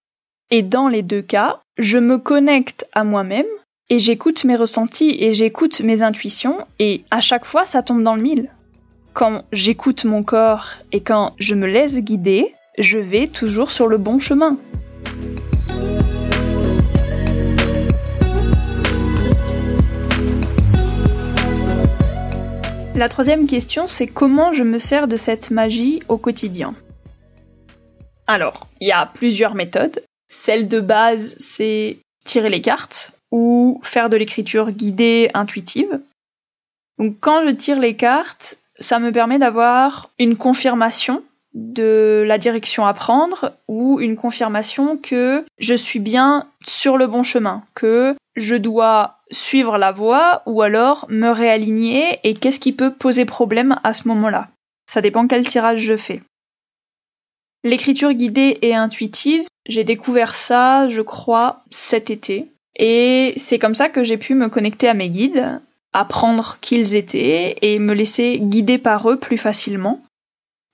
Et 0.51 0.63
dans 0.63 0.87
les 0.87 1.03
deux 1.03 1.21
cas, 1.21 1.59
je 1.77 1.97
me 1.97 2.17
connecte 2.17 2.87
à 2.93 3.03
moi-même 3.03 3.45
et 3.89 3.97
j'écoute 3.97 4.43
mes 4.43 4.55
ressentis 4.55 5.15
et 5.19 5.33
j'écoute 5.33 5.81
mes 5.81 6.03
intuitions 6.03 6.59
et 6.77 7.03
à 7.09 7.21
chaque 7.21 7.45
fois 7.45 7.65
ça 7.65 7.81
tombe 7.81 8.03
dans 8.03 8.15
le 8.15 8.21
mille. 8.21 8.49
Quand 9.13 9.43
j'écoute 9.51 10.05
mon 10.05 10.23
corps 10.23 10.73
et 10.91 11.01
quand 11.01 11.33
je 11.39 11.55
me 11.55 11.67
laisse 11.67 11.97
guider, 11.97 12.53
je 12.77 12.99
vais 12.99 13.27
toujours 13.27 13.71
sur 13.71 13.87
le 13.87 13.97
bon 13.97 14.19
chemin. 14.19 14.57
La 22.95 23.07
troisième 23.07 23.47
question, 23.47 23.87
c'est 23.87 24.07
comment 24.07 24.51
je 24.51 24.63
me 24.63 24.77
sers 24.77 25.07
de 25.07 25.15
cette 25.15 25.51
magie 25.51 26.03
au 26.09 26.17
quotidien? 26.17 26.75
Alors, 28.27 28.67
il 28.81 28.89
y 28.89 28.91
a 28.91 29.05
plusieurs 29.05 29.55
méthodes. 29.55 30.01
Celle 30.29 30.67
de 30.67 30.81
base, 30.81 31.35
c'est 31.39 31.97
tirer 32.25 32.49
les 32.49 32.61
cartes 32.61 33.18
ou 33.31 33.79
faire 33.83 34.09
de 34.09 34.17
l'écriture 34.17 34.71
guidée 34.71 35.29
intuitive. 35.33 35.99
Donc 36.97 37.15
quand 37.19 37.43
je 37.43 37.49
tire 37.49 37.79
les 37.79 37.95
cartes, 37.95 38.57
ça 38.79 38.99
me 38.99 39.11
permet 39.11 39.39
d'avoir 39.39 40.09
une 40.19 40.35
confirmation 40.35 41.23
de 41.53 42.23
la 42.27 42.37
direction 42.37 42.85
à 42.85 42.93
prendre 42.93 43.53
ou 43.67 43.99
une 43.99 44.15
confirmation 44.15 44.97
que 44.97 45.45
je 45.57 45.73
suis 45.73 45.99
bien 45.99 46.47
sur 46.63 46.97
le 46.97 47.07
bon 47.07 47.23
chemin, 47.23 47.63
que 47.73 48.15
je 48.35 48.55
dois 48.55 49.17
suivre 49.31 49.77
la 49.77 49.91
voie 49.91 50.43
ou 50.45 50.61
alors 50.61 51.05
me 51.09 51.29
réaligner 51.29 52.19
et 52.23 52.33
qu'est-ce 52.33 52.59
qui 52.59 52.71
peut 52.71 52.93
poser 52.93 53.25
problème 53.25 53.79
à 53.83 53.93
ce 53.93 54.07
moment-là. 54.07 54.47
Ça 54.87 55.01
dépend 55.01 55.27
quel 55.27 55.47
tirage 55.47 55.81
je 55.81 55.97
fais. 55.97 56.21
L'écriture 57.63 58.13
guidée 58.13 58.57
et 58.61 58.73
intuitive, 58.73 59.45
j'ai 59.67 59.83
découvert 59.83 60.33
ça, 60.33 60.87
je 60.87 61.01
crois, 61.01 61.63
cet 61.69 62.09
été. 62.09 62.47
Et 62.75 63.33
c'est 63.37 63.59
comme 63.59 63.75
ça 63.75 63.89
que 63.89 64.03
j'ai 64.03 64.17
pu 64.17 64.35
me 64.35 64.49
connecter 64.49 64.87
à 64.87 64.93
mes 64.93 65.09
guides, 65.09 65.61
apprendre 65.93 66.57
qui 66.61 66.77
ils 66.77 66.95
étaient 66.95 67.57
et 67.61 67.79
me 67.79 67.93
laisser 67.93 68.39
guider 68.39 68.77
par 68.77 69.09
eux 69.09 69.17
plus 69.17 69.37
facilement. 69.37 70.01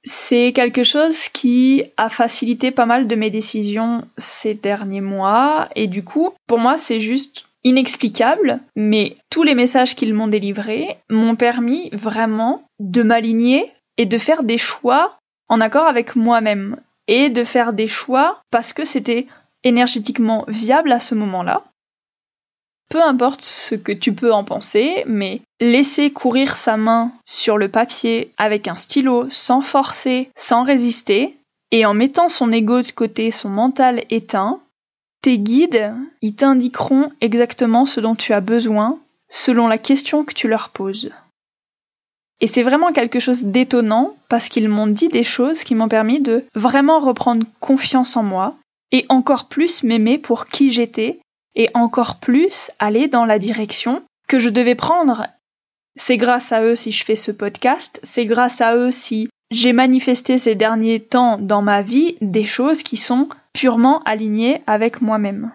C'est 0.03 0.53
quelque 0.53 0.83
chose 0.83 1.29
qui 1.29 1.83
a 1.97 2.09
facilité 2.09 2.69
pas 2.69 2.85
mal 2.85 3.07
de 3.07 3.15
mes 3.15 3.31
décisions 3.31 4.03
ces 4.17 4.53
derniers 4.53 5.01
mois 5.01 5.67
et 5.75 5.87
du 5.87 6.03
coup, 6.03 6.29
pour 6.47 6.59
moi, 6.59 6.77
c'est 6.77 7.01
juste 7.01 7.45
inexplicable, 7.63 8.59
mais 8.75 9.17
tous 9.31 9.41
les 9.41 9.55
messages 9.55 9.95
qu'ils 9.95 10.13
m'ont 10.13 10.27
délivrés 10.27 10.97
m'ont 11.09 11.35
permis 11.35 11.89
vraiment 11.91 12.61
de 12.79 13.01
m'aligner 13.01 13.71
et 13.97 14.05
de 14.05 14.17
faire 14.19 14.43
des 14.43 14.59
choix 14.59 15.17
en 15.49 15.59
accord 15.59 15.87
avec 15.87 16.15
moi-même 16.15 16.77
et 17.07 17.29
de 17.29 17.43
faire 17.43 17.73
des 17.73 17.87
choix 17.87 18.39
parce 18.51 18.73
que 18.73 18.85
c'était 18.85 19.25
énergétiquement 19.63 20.45
viable 20.47 20.91
à 20.91 20.99
ce 20.99 21.15
moment-là. 21.15 21.63
Peu 22.89 23.01
importe 23.01 23.41
ce 23.41 23.75
que 23.75 23.91
tu 23.91 24.13
peux 24.13 24.31
en 24.31 24.43
penser, 24.43 25.03
mais 25.07 25.41
laisser 25.59 26.11
courir 26.11 26.55
sa 26.55 26.77
main 26.77 27.11
sur 27.25 27.57
le 27.57 27.69
papier 27.69 28.31
avec 28.37 28.67
un 28.67 28.75
stylo 28.75 29.27
sans 29.29 29.61
forcer, 29.61 30.29
sans 30.35 30.63
résister, 30.63 31.35
et 31.71 31.85
en 31.85 31.93
mettant 31.93 32.29
son 32.29 32.51
ego 32.51 32.81
de 32.81 32.91
côté, 32.91 33.31
son 33.31 33.49
mental 33.49 34.03
éteint, 34.09 34.59
tes 35.21 35.39
guides, 35.39 35.93
ils 36.21 36.35
t'indiqueront 36.35 37.11
exactement 37.21 37.85
ce 37.85 37.99
dont 37.99 38.15
tu 38.15 38.33
as 38.33 38.41
besoin 38.41 38.99
selon 39.27 39.67
la 39.67 39.79
question 39.79 40.23
que 40.23 40.33
tu 40.33 40.47
leur 40.47 40.69
poses. 40.69 41.09
Et 42.41 42.47
c'est 42.47 42.63
vraiment 42.63 42.91
quelque 42.91 43.19
chose 43.19 43.43
d'étonnant 43.43 44.15
parce 44.29 44.49
qu'ils 44.49 44.69
m'ont 44.69 44.87
dit 44.87 45.07
des 45.07 45.23
choses 45.23 45.63
qui 45.63 45.73
m'ont 45.73 45.87
permis 45.87 46.19
de 46.19 46.45
vraiment 46.53 46.99
reprendre 46.99 47.45
confiance 47.59 48.17
en 48.17 48.23
moi 48.23 48.55
et 48.91 49.05
encore 49.09 49.45
plus 49.45 49.83
m'aimer 49.83 50.17
pour 50.17 50.47
qui 50.47 50.71
j'étais 50.71 51.19
et 51.55 51.69
encore 51.73 52.17
plus 52.17 52.71
aller 52.79 53.07
dans 53.07 53.25
la 53.25 53.39
direction 53.39 54.03
que 54.27 54.39
je 54.39 54.49
devais 54.49 54.75
prendre. 54.75 55.27
C'est 55.95 56.17
grâce 56.17 56.51
à 56.51 56.61
eux 56.63 56.75
si 56.75 56.91
je 56.91 57.05
fais 57.05 57.15
ce 57.15 57.31
podcast, 57.31 57.99
c'est 58.03 58.25
grâce 58.25 58.61
à 58.61 58.75
eux 58.75 58.91
si 58.91 59.29
j'ai 59.51 59.73
manifesté 59.73 60.37
ces 60.37 60.55
derniers 60.55 60.99
temps 60.99 61.37
dans 61.37 61.61
ma 61.61 61.81
vie 61.81 62.17
des 62.21 62.43
choses 62.43 62.83
qui 62.83 62.97
sont 62.97 63.29
purement 63.53 64.01
alignées 64.03 64.61
avec 64.67 65.01
moi-même. 65.01 65.51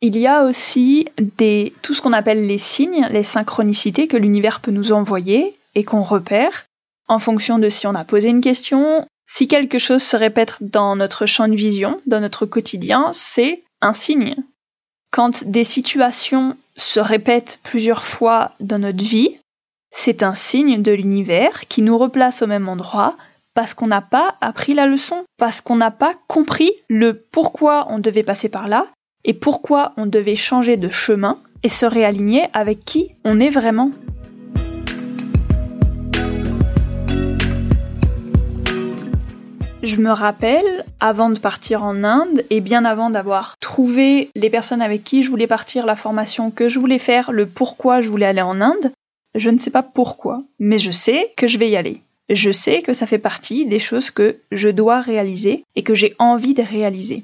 Il 0.00 0.18
y 0.18 0.26
a 0.26 0.44
aussi 0.44 1.08
des, 1.18 1.72
tout 1.82 1.94
ce 1.94 2.02
qu'on 2.02 2.12
appelle 2.12 2.46
les 2.46 2.58
signes, 2.58 3.06
les 3.10 3.22
synchronicités 3.22 4.08
que 4.08 4.16
l'univers 4.16 4.60
peut 4.60 4.70
nous 4.70 4.92
envoyer 4.92 5.54
et 5.74 5.84
qu'on 5.84 6.02
repère 6.02 6.64
en 7.06 7.18
fonction 7.18 7.58
de 7.58 7.68
si 7.68 7.86
on 7.86 7.94
a 7.94 8.04
posé 8.04 8.28
une 8.28 8.40
question, 8.40 9.06
si 9.26 9.48
quelque 9.48 9.78
chose 9.78 10.02
se 10.02 10.16
répète 10.16 10.56
dans 10.60 10.96
notre 10.96 11.26
champ 11.26 11.48
de 11.48 11.54
vision, 11.54 12.00
dans 12.06 12.20
notre 12.20 12.46
quotidien, 12.46 13.10
c'est 13.12 13.62
un 13.80 13.92
signe. 13.92 14.36
Quand 15.14 15.44
des 15.44 15.62
situations 15.62 16.56
se 16.76 16.98
répètent 16.98 17.60
plusieurs 17.62 18.02
fois 18.02 18.50
dans 18.58 18.80
notre 18.80 19.04
vie, 19.04 19.36
c'est 19.94 20.24
un 20.24 20.34
signe 20.34 20.82
de 20.82 20.90
l'univers 20.90 21.68
qui 21.68 21.82
nous 21.82 21.96
replace 21.96 22.42
au 22.42 22.48
même 22.48 22.68
endroit 22.68 23.16
parce 23.54 23.74
qu'on 23.74 23.86
n'a 23.86 24.00
pas 24.00 24.34
appris 24.40 24.74
la 24.74 24.86
leçon, 24.86 25.22
parce 25.38 25.60
qu'on 25.60 25.76
n'a 25.76 25.92
pas 25.92 26.14
compris 26.26 26.72
le 26.88 27.14
pourquoi 27.30 27.86
on 27.90 28.00
devait 28.00 28.24
passer 28.24 28.48
par 28.48 28.66
là 28.66 28.88
et 29.22 29.34
pourquoi 29.34 29.92
on 29.96 30.06
devait 30.06 30.34
changer 30.34 30.76
de 30.76 30.90
chemin 30.90 31.38
et 31.62 31.68
se 31.68 31.86
réaligner 31.86 32.48
avec 32.52 32.84
qui 32.84 33.14
on 33.24 33.38
est 33.38 33.50
vraiment. 33.50 33.92
Je 39.84 39.96
me 39.96 40.12
rappelle, 40.12 40.86
avant 40.98 41.28
de 41.28 41.38
partir 41.38 41.84
en 41.84 42.04
Inde, 42.04 42.42
et 42.48 42.62
bien 42.62 42.86
avant 42.86 43.10
d'avoir 43.10 43.58
trouvé 43.58 44.30
les 44.34 44.48
personnes 44.48 44.80
avec 44.80 45.04
qui 45.04 45.22
je 45.22 45.28
voulais 45.28 45.46
partir, 45.46 45.84
la 45.84 45.94
formation 45.94 46.50
que 46.50 46.70
je 46.70 46.78
voulais 46.78 46.98
faire, 46.98 47.32
le 47.32 47.44
pourquoi 47.44 48.00
je 48.00 48.08
voulais 48.08 48.24
aller 48.24 48.40
en 48.40 48.62
Inde, 48.62 48.92
je 49.34 49.50
ne 49.50 49.58
sais 49.58 49.70
pas 49.70 49.82
pourquoi, 49.82 50.42
mais 50.58 50.78
je 50.78 50.90
sais 50.90 51.34
que 51.36 51.46
je 51.46 51.58
vais 51.58 51.68
y 51.68 51.76
aller. 51.76 52.00
Je 52.30 52.50
sais 52.50 52.80
que 52.80 52.94
ça 52.94 53.06
fait 53.06 53.18
partie 53.18 53.66
des 53.66 53.78
choses 53.78 54.10
que 54.10 54.38
je 54.50 54.70
dois 54.70 55.02
réaliser 55.02 55.64
et 55.76 55.82
que 55.82 55.94
j'ai 55.94 56.14
envie 56.18 56.54
de 56.54 56.62
réaliser. 56.62 57.22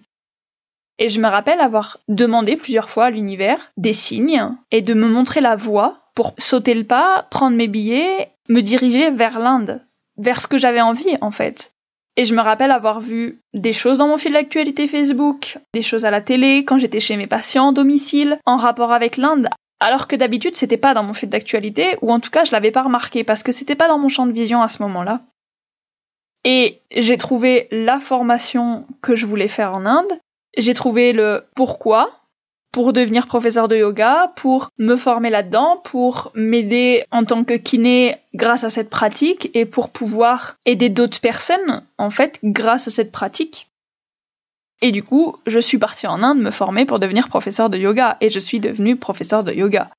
Et 0.99 1.09
je 1.09 1.19
me 1.19 1.29
rappelle 1.29 1.61
avoir 1.61 1.97
demandé 2.09 2.57
plusieurs 2.57 2.91
fois 2.91 3.07
à 3.07 3.11
l'univers 3.11 3.73
des 3.79 3.95
signes 3.95 4.51
et 4.71 4.83
de 4.83 4.93
me 4.93 5.09
montrer 5.09 5.41
la 5.41 5.57
voie 5.57 6.01
pour 6.15 6.35
sauter 6.37 6.75
le 6.75 6.85
pas, 6.85 7.27
prendre 7.31 7.57
mes 7.57 7.69
billets, 7.69 8.29
me 8.51 8.61
diriger 8.61 9.11
vers 9.11 9.39
l'Inde, 9.39 9.81
vers 10.19 10.43
ce 10.43 10.47
que 10.47 10.59
j'avais 10.59 10.83
envie 10.83 11.17
en 11.23 11.31
fait. 11.31 11.73
Et 12.17 12.25
je 12.25 12.35
me 12.35 12.43
rappelle 12.43 12.71
avoir 12.71 13.01
vu 13.01 13.41
des 13.55 13.73
choses 13.73 13.99
dans 13.99 14.09
mon 14.09 14.19
fil 14.19 14.33
d'actualité 14.33 14.87
Facebook, 14.87 15.59
des 15.73 15.83
choses 15.83 16.05
à 16.05 16.11
la 16.11 16.21
télé, 16.21 16.65
quand 16.65 16.79
j'étais 16.79 17.01
chez 17.01 17.17
mes 17.17 17.27
patients, 17.27 17.73
domicile, 17.73 18.39
en 18.47 18.57
rapport 18.57 18.93
avec 18.93 19.17
l'Inde, 19.17 19.49
alors 19.81 20.07
que 20.07 20.17
d'habitude 20.17 20.55
c'était 20.57 20.77
pas 20.77 20.93
dans 20.93 21.03
mon 21.03 21.15
fil 21.15 21.29
d'actualité, 21.29 21.97
ou 22.03 22.13
en 22.13 22.21
tout 22.21 22.31
cas 22.31 22.45
je 22.45 22.53
l'avais 22.53 22.71
pas 22.71 22.83
remarqué 22.83 23.25
parce 23.25 23.43
que 23.43 23.53
c'était 23.53 23.75
pas 23.75 23.89
dans 23.89 23.99
mon 23.99 24.09
champ 24.09 24.27
de 24.27 24.33
vision 24.33 24.63
à 24.63 24.69
ce 24.69 24.83
moment-là. 24.83 25.23
Et 26.45 26.81
j'ai 26.91 27.17
trouvé 27.17 27.69
la 27.71 28.01
formation 28.01 28.87
que 29.03 29.15
je 29.15 29.27
voulais 29.27 29.49
faire 29.49 29.75
en 29.75 29.87
Inde, 29.87 30.13
j'ai 30.57 30.75
trouvé 30.75 31.13
le 31.13 31.47
pourquoi 31.55 32.20
pour 32.73 32.93
devenir 32.93 33.27
professeur 33.27 33.69
de 33.69 33.77
yoga, 33.77 34.33
pour 34.37 34.71
me 34.79 34.97
former 34.97 35.31
là-dedans, 35.31 35.81
pour 35.85 36.31
m'aider 36.35 37.05
en 37.11 37.25
tant 37.25 37.45
que 37.45 37.55
kiné 37.55 38.17
grâce 38.35 38.65
à 38.65 38.71
cette 38.71 38.91
pratique 38.91 39.51
et 39.55 39.65
pour 39.65 39.91
pouvoir 39.91 40.57
aider 40.67 40.89
d'autres 40.89 41.21
personnes, 41.21 41.83
en 41.99 42.11
fait, 42.11 42.39
grâce 42.45 42.87
à 42.87 42.91
cette 42.91 43.13
pratique. 43.13 43.69
Et 44.83 44.93
du 44.93 45.03
coup, 45.03 45.37
je 45.47 45.59
suis 45.59 45.79
partie 45.79 46.07
en 46.07 46.23
Inde 46.23 46.41
me 46.41 46.51
former 46.51 46.85
pour 46.87 46.99
devenir 46.99 47.29
professeur 47.29 47.69
de 47.69 47.79
yoga 47.79 48.17
et 48.21 48.31
je 48.31 48.39
suis 48.39 48.61
devenue 48.61 48.97
professeur 48.97 49.45
de 49.45 49.53
yoga. 49.53 49.91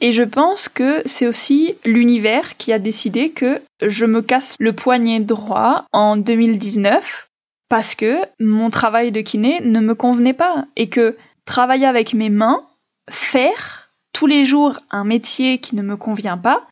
Et 0.00 0.12
je 0.12 0.22
pense 0.22 0.68
que 0.68 1.02
c'est 1.04 1.26
aussi 1.26 1.74
l'univers 1.84 2.56
qui 2.56 2.72
a 2.72 2.78
décidé 2.78 3.30
que 3.30 3.60
je 3.82 4.06
me 4.06 4.22
casse 4.22 4.56
le 4.58 4.72
poignet 4.72 5.20
droit 5.20 5.84
en 5.92 6.16
2019 6.16 7.28
parce 7.68 7.94
que 7.94 8.18
mon 8.40 8.70
travail 8.70 9.12
de 9.12 9.20
kiné 9.20 9.60
ne 9.60 9.80
me 9.80 9.94
convenait 9.94 10.32
pas 10.32 10.64
et 10.76 10.88
que 10.88 11.14
travailler 11.50 11.86
avec 11.86 12.14
mes 12.14 12.30
mains, 12.30 12.64
faire 13.10 13.90
tous 14.12 14.28
les 14.28 14.44
jours 14.44 14.78
un 14.92 15.02
métier 15.02 15.58
qui 15.58 15.74
ne 15.74 15.82
me 15.82 15.96
convient 15.96 16.38
pas, 16.38 16.68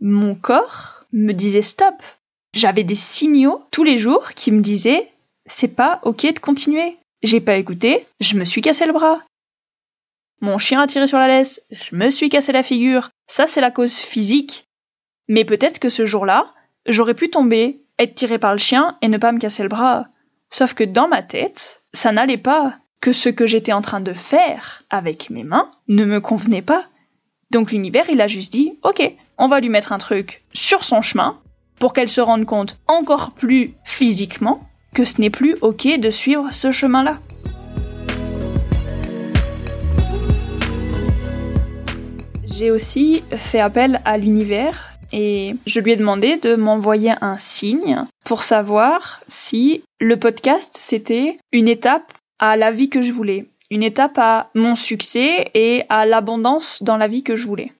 mon 0.00 0.36
corps 0.36 1.04
me 1.12 1.32
disait 1.32 1.60
stop. 1.60 1.96
J'avais 2.54 2.84
des 2.84 2.94
signaux 2.94 3.64
tous 3.72 3.82
les 3.82 3.98
jours 3.98 4.30
qui 4.34 4.52
me 4.52 4.60
disaient 4.60 5.10
c'est 5.46 5.74
pas 5.74 5.98
ok 6.04 6.34
de 6.34 6.38
continuer. 6.38 6.96
J'ai 7.24 7.40
pas 7.40 7.56
écouté, 7.56 8.06
je 8.20 8.36
me 8.36 8.44
suis 8.44 8.62
cassé 8.62 8.86
le 8.86 8.92
bras. 8.92 9.22
Mon 10.40 10.56
chien 10.56 10.80
a 10.80 10.86
tiré 10.86 11.08
sur 11.08 11.18
la 11.18 11.26
laisse, 11.26 11.66
je 11.72 11.96
me 11.96 12.08
suis 12.08 12.28
cassé 12.28 12.52
la 12.52 12.62
figure. 12.62 13.10
Ça 13.26 13.48
c'est 13.48 13.60
la 13.60 13.72
cause 13.72 13.96
physique. 13.96 14.66
Mais 15.26 15.44
peut-être 15.44 15.80
que 15.80 15.88
ce 15.88 16.06
jour-là, 16.06 16.54
j'aurais 16.86 17.14
pu 17.14 17.28
tomber, 17.28 17.82
être 17.98 18.14
tiré 18.14 18.38
par 18.38 18.52
le 18.52 18.58
chien 18.58 18.96
et 19.02 19.08
ne 19.08 19.18
pas 19.18 19.32
me 19.32 19.40
casser 19.40 19.64
le 19.64 19.68
bras. 19.68 20.06
Sauf 20.48 20.74
que 20.74 20.84
dans 20.84 21.08
ma 21.08 21.22
tête, 21.22 21.82
ça 21.92 22.12
n'allait 22.12 22.38
pas, 22.38 22.78
que 23.02 23.12
ce 23.12 23.28
que 23.28 23.48
j'étais 23.48 23.72
en 23.72 23.82
train 23.82 24.00
de 24.00 24.12
faire 24.12 24.84
avec 24.88 25.28
mes 25.28 25.42
mains 25.42 25.72
ne 25.88 26.04
me 26.04 26.20
convenait 26.20 26.62
pas. 26.62 26.84
Donc 27.50 27.72
l'univers, 27.72 28.04
il 28.08 28.20
a 28.20 28.28
juste 28.28 28.52
dit, 28.52 28.78
ok, 28.84 29.02
on 29.38 29.48
va 29.48 29.58
lui 29.58 29.68
mettre 29.68 29.92
un 29.92 29.98
truc 29.98 30.44
sur 30.52 30.84
son 30.84 31.02
chemin 31.02 31.40
pour 31.80 31.94
qu'elle 31.94 32.08
se 32.08 32.20
rende 32.20 32.46
compte 32.46 32.78
encore 32.86 33.32
plus 33.32 33.74
physiquement 33.82 34.62
que 34.94 35.04
ce 35.04 35.20
n'est 35.20 35.30
plus 35.30 35.56
ok 35.62 35.98
de 35.98 36.10
suivre 36.10 36.50
ce 36.52 36.70
chemin-là. 36.70 37.18
J'ai 42.46 42.70
aussi 42.70 43.24
fait 43.32 43.58
appel 43.58 44.00
à 44.04 44.16
l'univers 44.16 44.92
et 45.10 45.56
je 45.66 45.80
lui 45.80 45.90
ai 45.90 45.96
demandé 45.96 46.36
de 46.36 46.54
m'envoyer 46.54 47.14
un 47.20 47.36
signe 47.36 48.04
pour 48.24 48.44
savoir 48.44 49.20
si 49.26 49.82
le 49.98 50.16
podcast 50.16 50.70
c'était 50.74 51.38
une 51.50 51.66
étape 51.66 52.12
à 52.42 52.56
la 52.56 52.72
vie 52.72 52.90
que 52.90 53.02
je 53.02 53.12
voulais, 53.12 53.46
une 53.70 53.84
étape 53.84 54.18
à 54.18 54.50
mon 54.56 54.74
succès 54.74 55.52
et 55.54 55.84
à 55.88 56.06
l'abondance 56.06 56.82
dans 56.82 56.96
la 56.96 57.06
vie 57.06 57.22
que 57.22 57.36
je 57.36 57.46
voulais. 57.46 57.72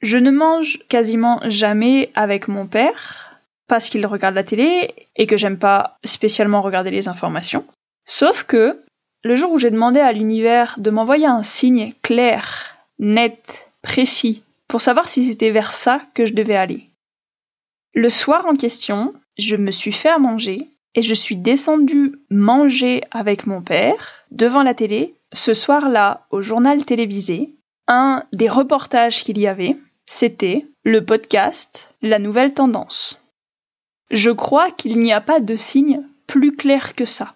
Je 0.00 0.16
ne 0.16 0.30
mange 0.30 0.78
quasiment 0.88 1.38
jamais 1.44 2.10
avec 2.14 2.48
mon 2.48 2.66
père 2.66 3.38
parce 3.66 3.90
qu'il 3.90 4.06
regarde 4.06 4.34
la 4.34 4.44
télé 4.44 4.94
et 5.14 5.26
que 5.26 5.36
j'aime 5.36 5.58
pas 5.58 5.98
spécialement 6.04 6.62
regarder 6.62 6.90
les 6.90 7.06
informations. 7.06 7.66
Sauf 8.06 8.44
que 8.44 8.82
le 9.24 9.34
jour 9.34 9.52
où 9.52 9.58
j'ai 9.58 9.70
demandé 9.70 10.00
à 10.00 10.12
l'univers 10.12 10.76
de 10.78 10.88
m'envoyer 10.88 11.26
un 11.26 11.42
signe 11.42 11.92
clair, 12.00 12.78
net, 12.98 13.70
précis 13.82 14.42
pour 14.68 14.80
savoir 14.80 15.06
si 15.06 15.22
c'était 15.22 15.50
vers 15.50 15.72
ça 15.72 16.00
que 16.14 16.24
je 16.24 16.32
devais 16.32 16.56
aller. 16.56 16.86
Le 17.92 18.08
soir 18.08 18.46
en 18.46 18.56
question, 18.56 19.12
je 19.36 19.56
me 19.56 19.70
suis 19.70 19.92
fait 19.92 20.08
à 20.08 20.18
manger 20.18 20.66
et 20.98 21.02
je 21.02 21.14
suis 21.14 21.36
descendue 21.36 22.18
manger 22.28 23.04
avec 23.12 23.46
mon 23.46 23.62
père 23.62 24.24
devant 24.32 24.64
la 24.64 24.74
télé. 24.74 25.14
Ce 25.32 25.54
soir-là, 25.54 26.26
au 26.32 26.42
journal 26.42 26.84
télévisé, 26.84 27.50
un 27.86 28.24
des 28.32 28.48
reportages 28.48 29.22
qu'il 29.22 29.38
y 29.38 29.46
avait, 29.46 29.76
c'était 30.06 30.66
le 30.82 31.04
podcast 31.04 31.94
La 32.02 32.18
nouvelle 32.18 32.52
tendance. 32.52 33.20
Je 34.10 34.32
crois 34.32 34.72
qu'il 34.72 34.98
n'y 34.98 35.12
a 35.12 35.20
pas 35.20 35.38
de 35.38 35.54
signe 35.54 36.02
plus 36.26 36.50
clair 36.50 36.96
que 36.96 37.04
ça. 37.04 37.32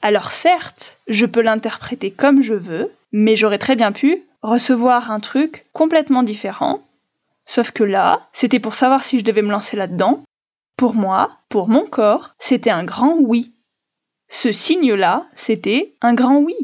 Alors 0.00 0.30
certes, 0.30 0.98
je 1.08 1.26
peux 1.26 1.42
l'interpréter 1.42 2.12
comme 2.12 2.40
je 2.40 2.54
veux, 2.54 2.92
mais 3.10 3.34
j'aurais 3.34 3.58
très 3.58 3.74
bien 3.74 3.90
pu 3.90 4.22
recevoir 4.42 5.10
un 5.10 5.18
truc 5.18 5.66
complètement 5.72 6.22
différent. 6.22 6.82
Sauf 7.46 7.72
que 7.72 7.82
là, 7.82 8.28
c'était 8.32 8.60
pour 8.60 8.76
savoir 8.76 9.02
si 9.02 9.18
je 9.18 9.24
devais 9.24 9.42
me 9.42 9.50
lancer 9.50 9.76
là-dedans. 9.76 10.22
Pour 10.76 10.94
moi, 10.94 11.38
pour 11.48 11.68
mon 11.68 11.86
corps, 11.86 12.34
c'était 12.38 12.70
un 12.70 12.84
grand 12.84 13.16
oui. 13.18 13.52
Ce 14.28 14.52
signe-là, 14.52 15.26
c'était 15.34 15.94
un 16.00 16.14
grand 16.14 16.38
oui. 16.38 16.56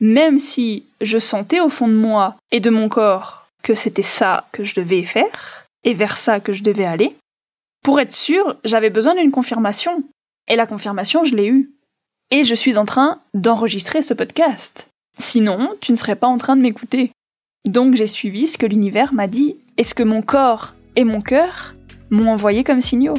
Même 0.00 0.38
si 0.38 0.84
je 1.00 1.18
sentais 1.18 1.60
au 1.60 1.68
fond 1.68 1.88
de 1.88 1.94
moi 1.94 2.36
et 2.50 2.60
de 2.60 2.70
mon 2.70 2.88
corps 2.88 3.48
que 3.62 3.74
c'était 3.74 4.02
ça 4.02 4.46
que 4.52 4.64
je 4.64 4.74
devais 4.74 5.02
faire, 5.02 5.66
et 5.86 5.94
vers 5.94 6.16
ça 6.16 6.40
que 6.40 6.52
je 6.52 6.62
devais 6.62 6.84
aller, 6.84 7.16
pour 7.82 8.00
être 8.00 8.12
sûr, 8.12 8.56
j'avais 8.64 8.90
besoin 8.90 9.14
d'une 9.14 9.30
confirmation. 9.30 10.02
Et 10.48 10.56
la 10.56 10.66
confirmation, 10.66 11.24
je 11.24 11.36
l'ai 11.36 11.46
eue. 11.46 11.70
Et 12.32 12.42
je 12.42 12.56
suis 12.56 12.76
en 12.76 12.84
train 12.84 13.20
d'enregistrer 13.34 14.02
ce 14.02 14.12
podcast. 14.12 14.88
Sinon, 15.16 15.70
tu 15.80 15.92
ne 15.92 15.96
serais 15.96 16.16
pas 16.16 16.26
en 16.26 16.38
train 16.38 16.56
de 16.56 16.62
m'écouter. 16.62 17.12
Donc 17.64 17.94
j'ai 17.94 18.06
suivi 18.06 18.48
ce 18.48 18.58
que 18.58 18.66
l'univers 18.66 19.14
m'a 19.14 19.28
dit 19.28 19.56
et 19.76 19.84
ce 19.84 19.94
que 19.94 20.02
mon 20.02 20.22
corps 20.22 20.74
et 20.96 21.04
mon 21.04 21.20
cœur 21.20 21.75
m'ont 22.10 22.30
envoyé 22.30 22.64
comme 22.64 22.80
signaux. 22.80 23.16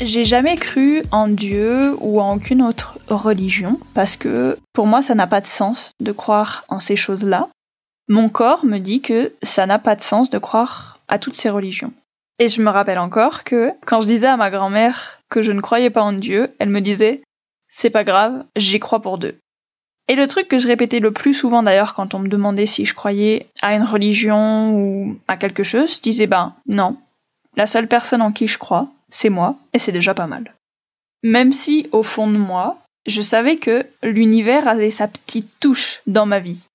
J'ai 0.00 0.24
jamais 0.24 0.56
cru 0.56 1.04
en 1.12 1.28
Dieu 1.28 1.94
ou 2.00 2.20
en 2.20 2.36
aucune 2.36 2.62
autre 2.62 2.98
religion 3.08 3.78
parce 3.94 4.16
que 4.16 4.58
pour 4.72 4.86
moi 4.86 5.00
ça 5.00 5.14
n'a 5.14 5.28
pas 5.28 5.40
de 5.40 5.46
sens 5.46 5.92
de 6.00 6.10
croire 6.10 6.64
en 6.68 6.80
ces 6.80 6.96
choses-là. 6.96 7.48
Mon 8.08 8.28
corps 8.28 8.64
me 8.64 8.78
dit 8.78 9.00
que 9.00 9.32
ça 9.42 9.64
n'a 9.64 9.78
pas 9.78 9.94
de 9.94 10.02
sens 10.02 10.28
de 10.28 10.38
croire 10.38 10.98
à 11.06 11.20
toutes 11.20 11.36
ces 11.36 11.50
religions. 11.50 11.92
Et 12.40 12.48
je 12.48 12.60
me 12.62 12.70
rappelle 12.70 12.98
encore 12.98 13.44
que 13.44 13.70
quand 13.86 14.00
je 14.00 14.08
disais 14.08 14.26
à 14.26 14.36
ma 14.36 14.50
grand-mère 14.50 15.20
que 15.28 15.40
je 15.40 15.52
ne 15.52 15.60
croyais 15.60 15.90
pas 15.90 16.02
en 16.02 16.12
Dieu, 16.12 16.50
elle 16.58 16.70
me 16.70 16.80
disait 16.80 17.22
c'est 17.68 17.90
pas 17.90 18.04
grave, 18.04 18.44
j'y 18.56 18.80
crois 18.80 19.00
pour 19.00 19.18
deux. 19.18 19.38
Et 20.08 20.14
le 20.14 20.26
truc 20.26 20.48
que 20.48 20.58
je 20.58 20.68
répétais 20.68 21.00
le 21.00 21.12
plus 21.12 21.34
souvent 21.34 21.62
d'ailleurs 21.62 21.94
quand 21.94 22.14
on 22.14 22.18
me 22.18 22.28
demandait 22.28 22.66
si 22.66 22.84
je 22.84 22.94
croyais 22.94 23.46
à 23.62 23.74
une 23.74 23.84
religion 23.84 24.72
ou 24.74 25.16
à 25.28 25.36
quelque 25.36 25.62
chose, 25.62 25.96
je 25.96 26.00
disais 26.02 26.26
ben 26.26 26.54
non. 26.66 26.96
La 27.56 27.66
seule 27.66 27.88
personne 27.88 28.22
en 28.22 28.32
qui 28.32 28.48
je 28.48 28.58
crois, 28.58 28.88
c'est 29.10 29.28
moi, 29.28 29.56
et 29.72 29.78
c'est 29.78 29.92
déjà 29.92 30.14
pas 30.14 30.26
mal. 30.26 30.54
Même 31.22 31.52
si, 31.52 31.86
au 31.92 32.02
fond 32.02 32.26
de 32.26 32.38
moi, 32.38 32.78
je 33.06 33.20
savais 33.20 33.56
que 33.56 33.84
l'univers 34.02 34.66
avait 34.66 34.90
sa 34.90 35.06
petite 35.06 35.50
touche 35.60 36.00
dans 36.06 36.26
ma 36.26 36.38
vie. 36.38 36.66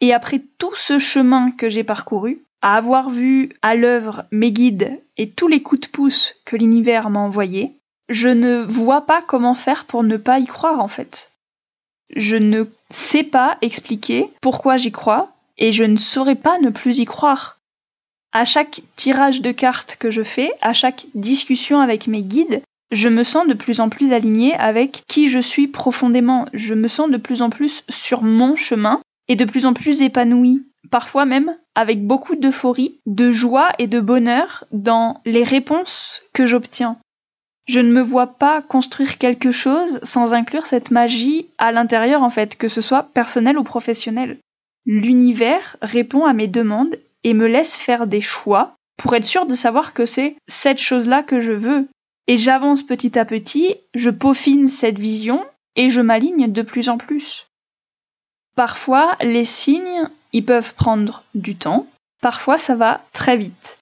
Et 0.00 0.12
après 0.12 0.42
tout 0.58 0.74
ce 0.74 0.98
chemin 0.98 1.52
que 1.52 1.68
j'ai 1.68 1.84
parcouru, 1.84 2.42
à 2.62 2.76
avoir 2.76 3.10
vu 3.10 3.50
à 3.62 3.74
l'œuvre 3.74 4.24
mes 4.32 4.50
guides 4.50 4.98
et 5.16 5.30
tous 5.30 5.48
les 5.48 5.62
coups 5.62 5.82
de 5.82 5.86
pouce 5.88 6.34
que 6.44 6.56
l'univers 6.56 7.10
m'a 7.10 7.20
envoyés, 7.20 7.72
je 8.08 8.28
ne 8.28 8.62
vois 8.62 9.02
pas 9.02 9.22
comment 9.22 9.54
faire 9.54 9.84
pour 9.84 10.02
ne 10.02 10.16
pas 10.16 10.38
y 10.38 10.46
croire 10.46 10.80
en 10.80 10.88
fait. 10.88 11.30
Je 12.14 12.36
ne 12.36 12.64
sais 12.90 13.24
pas 13.24 13.58
expliquer 13.60 14.30
pourquoi 14.40 14.76
j'y 14.76 14.92
crois 14.92 15.32
et 15.58 15.72
je 15.72 15.84
ne 15.84 15.96
saurais 15.96 16.34
pas 16.34 16.58
ne 16.58 16.70
plus 16.70 16.98
y 16.98 17.04
croire. 17.04 17.58
À 18.32 18.44
chaque 18.44 18.82
tirage 18.96 19.42
de 19.42 19.52
cartes 19.52 19.96
que 19.98 20.10
je 20.10 20.22
fais, 20.22 20.50
à 20.60 20.72
chaque 20.72 21.06
discussion 21.14 21.80
avec 21.80 22.06
mes 22.08 22.22
guides, 22.22 22.62
je 22.90 23.08
me 23.08 23.22
sens 23.22 23.46
de 23.46 23.54
plus 23.54 23.80
en 23.80 23.88
plus 23.88 24.12
alignée 24.12 24.54
avec 24.54 25.02
qui 25.08 25.28
je 25.28 25.38
suis 25.38 25.68
profondément. 25.68 26.46
Je 26.52 26.74
me 26.74 26.88
sens 26.88 27.10
de 27.10 27.16
plus 27.16 27.42
en 27.42 27.50
plus 27.50 27.82
sur 27.88 28.22
mon 28.22 28.56
chemin 28.56 29.00
et 29.28 29.36
de 29.36 29.44
plus 29.44 29.66
en 29.66 29.72
plus 29.72 30.02
épanouie. 30.02 30.64
Parfois 30.90 31.24
même 31.24 31.56
avec 31.74 32.06
beaucoup 32.06 32.36
d'euphorie, 32.36 33.00
de 33.06 33.32
joie 33.32 33.70
et 33.78 33.86
de 33.86 34.00
bonheur 34.00 34.64
dans 34.70 35.20
les 35.24 35.42
réponses 35.42 36.22
que 36.32 36.46
j'obtiens. 36.46 36.98
Je 37.66 37.80
ne 37.80 37.92
me 37.92 38.02
vois 38.02 38.26
pas 38.26 38.60
construire 38.62 39.18
quelque 39.18 39.50
chose 39.50 39.98
sans 40.02 40.34
inclure 40.34 40.66
cette 40.66 40.90
magie 40.90 41.46
à 41.58 41.72
l'intérieur 41.72 42.22
en 42.22 42.30
fait, 42.30 42.56
que 42.56 42.68
ce 42.68 42.80
soit 42.80 43.04
personnel 43.14 43.58
ou 43.58 43.64
professionnel. 43.64 44.38
L'univers 44.86 45.76
répond 45.80 46.26
à 46.26 46.34
mes 46.34 46.48
demandes 46.48 46.98
et 47.22 47.32
me 47.32 47.46
laisse 47.46 47.76
faire 47.76 48.06
des 48.06 48.20
choix 48.20 48.74
pour 48.98 49.14
être 49.14 49.24
sûr 49.24 49.46
de 49.46 49.54
savoir 49.54 49.94
que 49.94 50.06
c'est 50.06 50.36
cette 50.46 50.80
chose-là 50.80 51.22
que 51.22 51.40
je 51.40 51.52
veux. 51.52 51.88
Et 52.26 52.36
j'avance 52.36 52.82
petit 52.82 53.18
à 53.18 53.24
petit, 53.24 53.76
je 53.94 54.10
peaufine 54.10 54.68
cette 54.68 54.98
vision 54.98 55.44
et 55.76 55.90
je 55.90 56.00
m'aligne 56.00 56.52
de 56.52 56.62
plus 56.62 56.88
en 56.88 56.98
plus. 56.98 57.46
Parfois, 58.56 59.16
les 59.20 59.44
signes, 59.44 60.08
ils 60.32 60.44
peuvent 60.44 60.74
prendre 60.74 61.24
du 61.34 61.56
temps, 61.56 61.86
parfois 62.20 62.58
ça 62.58 62.76
va 62.76 63.02
très 63.12 63.36
vite. 63.36 63.78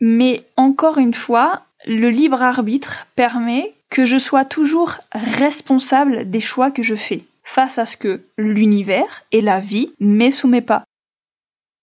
Mais 0.00 0.44
encore 0.56 0.98
une 0.98 1.14
fois, 1.14 1.65
le 1.86 2.10
libre 2.10 2.42
arbitre 2.42 3.06
permet 3.14 3.74
que 3.90 4.04
je 4.04 4.18
sois 4.18 4.44
toujours 4.44 4.96
responsable 5.12 6.28
des 6.28 6.40
choix 6.40 6.70
que 6.70 6.82
je 6.82 6.96
fais 6.96 7.22
face 7.44 7.78
à 7.78 7.86
ce 7.86 7.96
que 7.96 8.24
l'univers 8.36 9.22
et 9.30 9.40
la 9.40 9.60
vie 9.60 9.92
met 10.00 10.32
sous 10.32 10.48
mes 10.48 10.62
pas. 10.62 10.82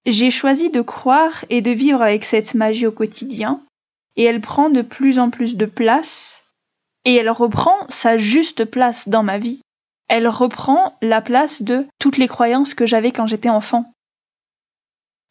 J'ai 0.06 0.30
choisi 0.30 0.70
de 0.70 0.82
croire 0.82 1.46
et 1.50 1.62
de 1.62 1.72
vivre 1.72 2.02
avec 2.02 2.26
cette 2.26 2.54
magie 2.54 2.86
au 2.86 2.92
quotidien, 2.92 3.62
et 4.18 4.24
elle 4.24 4.42
prend 4.42 4.70
de 4.70 4.82
plus 4.82 5.18
en 5.18 5.30
plus 5.30 5.56
de 5.56 5.66
place, 5.66 6.44
et 7.06 7.16
elle 7.16 7.30
reprend 7.30 7.78
sa 7.88 8.18
juste 8.18 8.66
place 8.66 9.08
dans 9.08 9.24
ma 9.24 9.38
vie. 9.38 9.62
Elle 10.10 10.28
reprend 10.28 10.98
la 11.02 11.22
place 11.22 11.62
de 11.62 11.86
toutes 11.98 12.18
les 12.18 12.28
croyances 12.28 12.74
que 12.74 12.86
j'avais 12.86 13.14
quand 13.14 13.26
j'étais 13.26 13.50
enfant. 13.50 13.90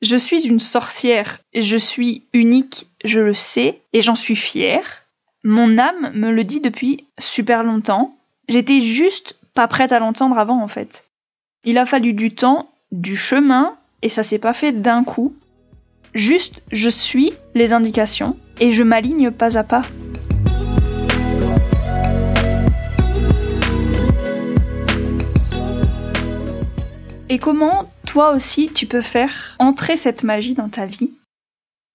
Je 0.03 0.17
suis 0.17 0.49
une 0.49 0.59
sorcière, 0.59 1.39
je 1.55 1.77
suis 1.77 2.27
unique, 2.33 2.89
je 3.05 3.21
le 3.21 3.35
sais, 3.35 3.79
et 3.93 4.03
j'en 4.03 4.17
suis 4.17 4.35
fière. 4.35 5.05
Mon 5.45 5.79
âme 5.79 6.11
me 6.13 6.33
le 6.33 6.43
dit 6.43 6.59
depuis 6.59 7.07
super 7.21 7.63
longtemps. 7.63 8.17
J'étais 8.49 8.81
juste 8.81 9.39
pas 9.55 9.69
prête 9.69 9.93
à 9.93 10.01
l'entendre 10.01 10.39
avant, 10.39 10.61
en 10.61 10.67
fait. 10.67 11.05
Il 11.63 11.79
a 11.79 11.87
fallu 11.87 12.15
du 12.15 12.35
temps, 12.35 12.69
du 12.91 13.17
chemin, 13.17 13.77
et 14.03 14.09
ça 14.09 14.25
s'est 14.25 14.41
pas 14.41 14.55
fait 14.55 14.73
d'un 14.73 15.05
coup. 15.05 15.37
Juste, 16.15 16.63
je 16.73 16.89
suis 16.89 17.33
les 17.55 17.73
indications, 17.73 18.37
et 18.59 18.73
je 18.73 18.83
m'aligne 18.83 19.31
pas 19.31 19.57
à 19.57 19.63
pas. 19.63 19.83
Et 27.29 27.39
comment 27.39 27.92
toi 28.13 28.33
aussi 28.33 28.71
tu 28.71 28.87
peux 28.87 29.01
faire 29.01 29.57
entrer 29.59 29.97
cette 29.97 30.23
magie 30.23 30.53
dans 30.53 30.69
ta 30.69 30.85
vie 30.85 31.13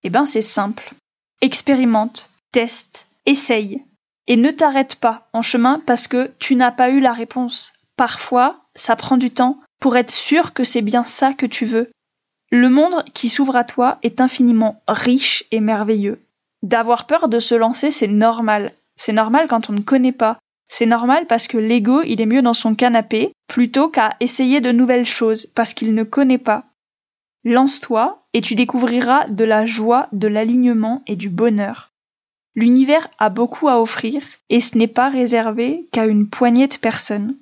Eh 0.04 0.10
ben 0.10 0.26
c'est 0.26 0.42
simple. 0.42 0.96
Expérimente, 1.42 2.32
teste, 2.52 3.06
essaye. 3.28 3.84
Et 4.26 4.36
ne 4.36 4.50
t'arrête 4.50 4.96
pas 4.96 5.28
en 5.32 5.44
chemin 5.44 5.80
parce 5.86 6.08
que 6.08 6.32
tu 6.40 6.56
n'as 6.56 6.72
pas 6.72 6.90
eu 6.90 7.00
la 7.00 7.14
réponse. 7.14 7.74
Parfois, 7.98 8.60
ça 8.74 8.96
prend 8.96 9.18
du 9.18 9.30
temps 9.30 9.60
pour 9.80 9.96
être 9.96 10.10
sûr 10.10 10.56
que 10.56 10.64
c'est 10.64 10.82
bien 10.82 11.04
ça 11.04 11.34
que 11.34 11.46
tu 11.46 11.66
veux. 11.66 11.92
Le 12.50 12.70
monde 12.70 13.06
qui 13.14 13.30
s'ouvre 13.30 13.56
à 13.56 13.64
toi 13.64 14.00
est 14.02 14.20
infiniment 14.20 14.82
riche 14.88 15.44
et 15.52 15.60
merveilleux. 15.60 16.26
D'avoir 16.64 17.06
peur 17.06 17.30
de 17.30 17.38
se 17.38 17.54
lancer, 17.54 17.92
c'est 17.92 18.08
normal. 18.08 18.74
C'est 18.96 19.14
normal 19.14 19.48
quand 19.48 19.70
on 19.70 19.74
ne 19.74 19.82
connaît 19.82 20.14
pas. 20.14 20.40
C'est 20.70 20.86
normal 20.86 21.26
parce 21.28 21.48
que 21.48 21.58
l'ego, 21.58 22.02
il 22.04 22.20
est 22.22 22.26
mieux 22.26 22.42
dans 22.42 22.54
son 22.54 22.76
canapé 22.76 23.32
plutôt 23.48 23.90
qu'à 23.90 24.16
essayer 24.20 24.62
de 24.62 24.72
nouvelles 24.72 25.06
choses 25.06 25.46
parce 25.56 25.74
qu'il 25.74 25.94
ne 25.94 26.04
connaît 26.04 26.38
pas. 26.38 26.66
Lance-toi 27.44 28.24
et 28.34 28.42
tu 28.42 28.56
découvriras 28.56 29.28
de 29.28 29.46
la 29.46 29.66
joie, 29.66 30.08
de 30.12 30.28
l'alignement 30.28 31.04
et 31.08 31.16
du 31.16 31.30
bonheur. 31.30 31.92
L'univers 32.56 33.08
a 33.20 33.30
beaucoup 33.30 33.70
à 33.70 33.80
offrir 33.82 34.22
et 34.50 34.60
ce 34.60 34.78
n'est 34.78 34.88
pas 34.88 35.10
réservé 35.10 35.86
qu'à 35.92 36.06
une 36.06 36.28
poignée 36.28 36.68
de 36.68 36.78
personnes. 36.78 37.36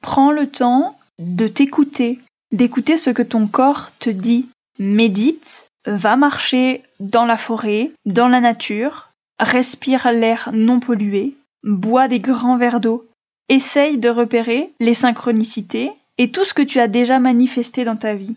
Prends 0.00 0.30
le 0.30 0.48
temps 0.48 0.98
de 1.18 1.48
t'écouter, 1.48 2.20
d'écouter 2.52 2.96
ce 2.96 3.10
que 3.10 3.22
ton 3.22 3.46
corps 3.46 3.90
te 3.98 4.10
dit. 4.10 4.48
Médite, 4.78 5.68
va 5.86 6.16
marcher 6.16 6.82
dans 7.00 7.24
la 7.24 7.36
forêt, 7.36 7.90
dans 8.04 8.28
la 8.28 8.40
nature, 8.40 9.10
respire 9.38 10.10
l'air 10.12 10.50
non 10.52 10.80
pollué, 10.80 11.34
bois 11.62 12.08
des 12.08 12.18
grands 12.18 12.56
verres 12.56 12.80
d'eau, 12.80 13.08
essaye 13.48 13.98
de 13.98 14.08
repérer 14.08 14.72
les 14.80 14.94
synchronicités 14.94 15.92
et 16.18 16.30
tout 16.30 16.44
ce 16.44 16.54
que 16.54 16.62
tu 16.62 16.80
as 16.80 16.88
déjà 16.88 17.18
manifesté 17.18 17.84
dans 17.84 17.96
ta 17.96 18.14
vie. 18.14 18.36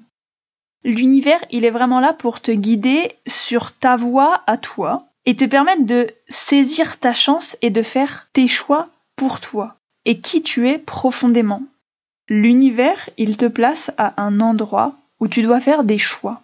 L'univers, 0.84 1.44
il 1.50 1.66
est 1.66 1.72
vraiment 1.72 2.00
là 2.00 2.14
pour 2.14 2.42
te 2.42 2.52
guider 2.52 3.12
sur 3.26 3.72
ta 3.72 3.96
voie 3.96 4.44
à 4.46 4.58
toi 4.58 5.06
et 5.26 5.36
te 5.36 5.46
permettre 5.46 5.86
de 5.86 6.12
saisir 6.28 7.00
ta 7.00 7.14
chance 7.14 7.58
et 7.62 7.72
de 7.72 7.82
faire 7.82 8.28
tes 8.34 8.48
choix 8.48 8.90
pour 9.16 9.40
toi 9.40 9.76
et 10.06 10.20
qui 10.20 10.44
tu 10.44 10.70
es 10.70 10.78
profondément. 10.78 11.64
L'univers, 12.30 13.10
il 13.18 13.38
te 13.38 13.46
place 13.46 13.92
à 13.98 14.22
un 14.22 14.40
endroit 14.40 14.94
où 15.20 15.28
tu 15.28 15.42
dois 15.42 15.60
faire 15.60 15.84
des 15.84 15.98
choix. 15.98 16.42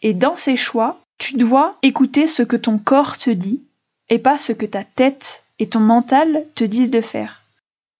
Et 0.00 0.14
dans 0.14 0.34
ces 0.34 0.56
choix, 0.56 0.98
tu 1.18 1.36
dois 1.36 1.76
écouter 1.82 2.26
ce 2.26 2.42
que 2.42 2.56
ton 2.56 2.78
corps 2.78 3.18
te 3.18 3.30
dit 3.30 3.62
et 4.08 4.18
pas 4.18 4.38
ce 4.38 4.52
que 4.52 4.66
ta 4.66 4.84
tête 4.84 5.43
et 5.58 5.68
ton 5.68 5.80
mental 5.80 6.44
te 6.54 6.64
disent 6.64 6.90
de 6.90 7.00
faire. 7.00 7.42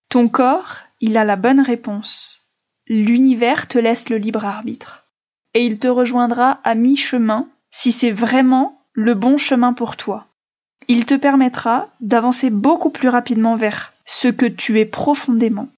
Ton 0.09 0.29
corps, 0.29 0.77
il 1.01 1.17
a 1.17 1.25
la 1.25 1.37
bonne 1.37 1.61
réponse. 1.61 2.47
L'univers 2.87 3.69
te 3.69 3.79
laisse 3.79 4.09
le 4.09 4.17
libre 4.17 4.45
arbitre. 4.45 5.05
Et 5.55 5.65
il 5.65 5.79
te 5.79 5.89
rejoindra 5.89 6.61
à 6.65 6.75
mi-chemin 6.75 7.49
si 7.71 7.93
c'est 7.93 8.11
vraiment 8.11 8.81
le 8.93 9.15
bon 9.15 9.37
chemin 9.37 9.73
pour 9.73 9.97
toi. 9.97 10.27
Il 10.89 11.07
te 11.07 11.15
permettra 11.15 11.89
d'avancer 12.01 12.51
beaucoup 12.51 12.91
plus 12.91 13.09
rapidement 13.09 13.57
vers 13.57 13.93
ce 14.05 14.29
que 14.29 14.47
tu 14.47 14.79
es 14.81 14.85
profondément. 14.85 15.69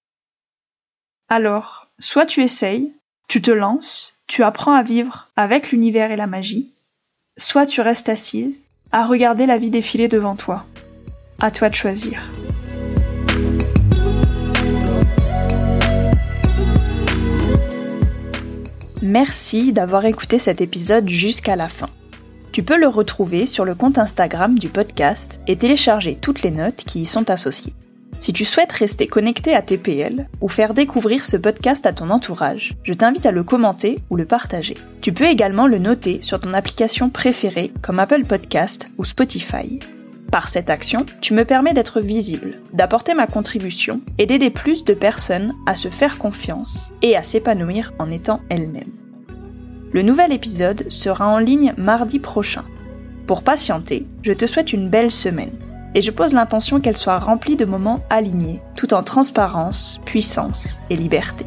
Alors, 1.29 1.89
soit 1.99 2.27
tu 2.27 2.43
essayes, 2.43 2.93
tu 3.29 3.41
te 3.41 3.51
lances, 3.51 4.15
tu 4.27 4.43
apprends 4.43 4.75
à 4.75 4.83
vivre 4.83 5.29
avec 5.37 5.71
l'univers 5.71 6.11
et 6.11 6.17
la 6.17 6.27
magie, 6.27 6.71
soit 7.37 7.67
tu 7.67 7.81
restes 7.81 8.09
assise 8.09 8.59
à 8.93 9.05
regarder 9.05 9.47
la 9.47 9.59
vie 9.59 9.71
défiler 9.71 10.09
devant 10.09 10.37
toi. 10.37 10.65
À 11.40 11.51
toi 11.51 11.68
de 11.68 11.75
choisir. 11.75 12.20
Merci 19.03 19.72
d'avoir 19.72 20.05
écouté 20.07 20.38
cet 20.38 20.61
épisode 20.61 21.09
jusqu'à 21.09 21.57
la 21.57 21.68
fin. 21.68 21.88
Tu 22.53 22.62
peux 22.62 22.79
le 22.79 22.88
retrouver 22.88 23.44
sur 23.44 23.66
le 23.66 23.75
compte 23.75 23.99
Instagram 23.99 24.59
du 24.59 24.68
podcast 24.70 25.40
et 25.46 25.57
télécharger 25.57 26.16
toutes 26.20 26.42
les 26.42 26.51
notes 26.51 26.85
qui 26.87 27.03
y 27.03 27.07
sont 27.07 27.29
associées. 27.29 27.75
Si 28.18 28.33
tu 28.33 28.46
souhaites 28.46 28.72
rester 28.72 29.07
connecté 29.07 29.55
à 29.55 29.61
TPL 29.61 30.27
ou 30.40 30.49
faire 30.49 30.72
découvrir 30.72 31.25
ce 31.25 31.37
podcast 31.37 31.85
à 31.85 31.92
ton 31.92 32.09
entourage, 32.09 32.75
je 32.83 32.94
t'invite 32.94 33.27
à 33.27 33.31
le 33.31 33.44
commenter 33.44 33.99
ou 34.09 34.16
le 34.16 34.25
partager. 34.25 34.75
Tu 35.03 35.12
peux 35.12 35.27
également 35.27 35.66
le 35.66 35.79
noter 35.79 36.22
sur 36.22 36.40
ton 36.40 36.55
application 36.55 37.11
préférée 37.11 37.72
comme 37.83 38.01
Apple 38.01 38.25
Podcast 38.25 38.88
ou 38.96 39.05
Spotify. 39.05 39.79
Par 40.37 40.51
cette 40.51 40.68
action, 40.68 41.07
tu 41.22 41.33
me 41.33 41.46
permets 41.46 41.72
d'être 41.72 42.03
visible, 42.03 42.59
d'apporter 42.75 43.14
ma 43.14 43.27
contribution 43.27 44.03
et 44.18 44.27
d'aider 44.27 44.51
plus 44.51 44.85
de 44.85 44.92
personnes 44.92 45.55
à 45.64 45.75
se 45.75 45.88
faire 45.88 46.18
confiance 46.18 46.92
et 47.01 47.16
à 47.16 47.22
s'épanouir 47.22 47.94
en 47.99 48.11
étant 48.11 48.42
elles-mêmes. 48.51 48.92
Le 49.94 50.03
nouvel 50.03 50.35
épisode 50.35 50.92
sera 50.92 51.27
en 51.27 51.38
ligne 51.38 51.72
mardi 51.79 52.18
prochain. 52.18 52.66
Pour 53.27 53.44
patienter, 53.44 54.07
je 54.20 54.35
te 54.35 54.44
souhaite 54.44 54.75
une 54.75 54.90
belle 54.90 55.11
semaine 55.11 55.59
et 55.94 56.03
je 56.03 56.11
pose 56.11 56.35
l'intention 56.35 56.83
qu'elle 56.83 56.99
soit 56.99 57.18
remplie 57.18 57.57
de 57.57 57.64
moments 57.64 58.05
alignés, 58.11 58.61
tout 58.77 58.92
en 58.92 59.03
transparence, 59.03 60.03
puissance 60.05 60.81
et 60.90 60.96
liberté. 60.96 61.46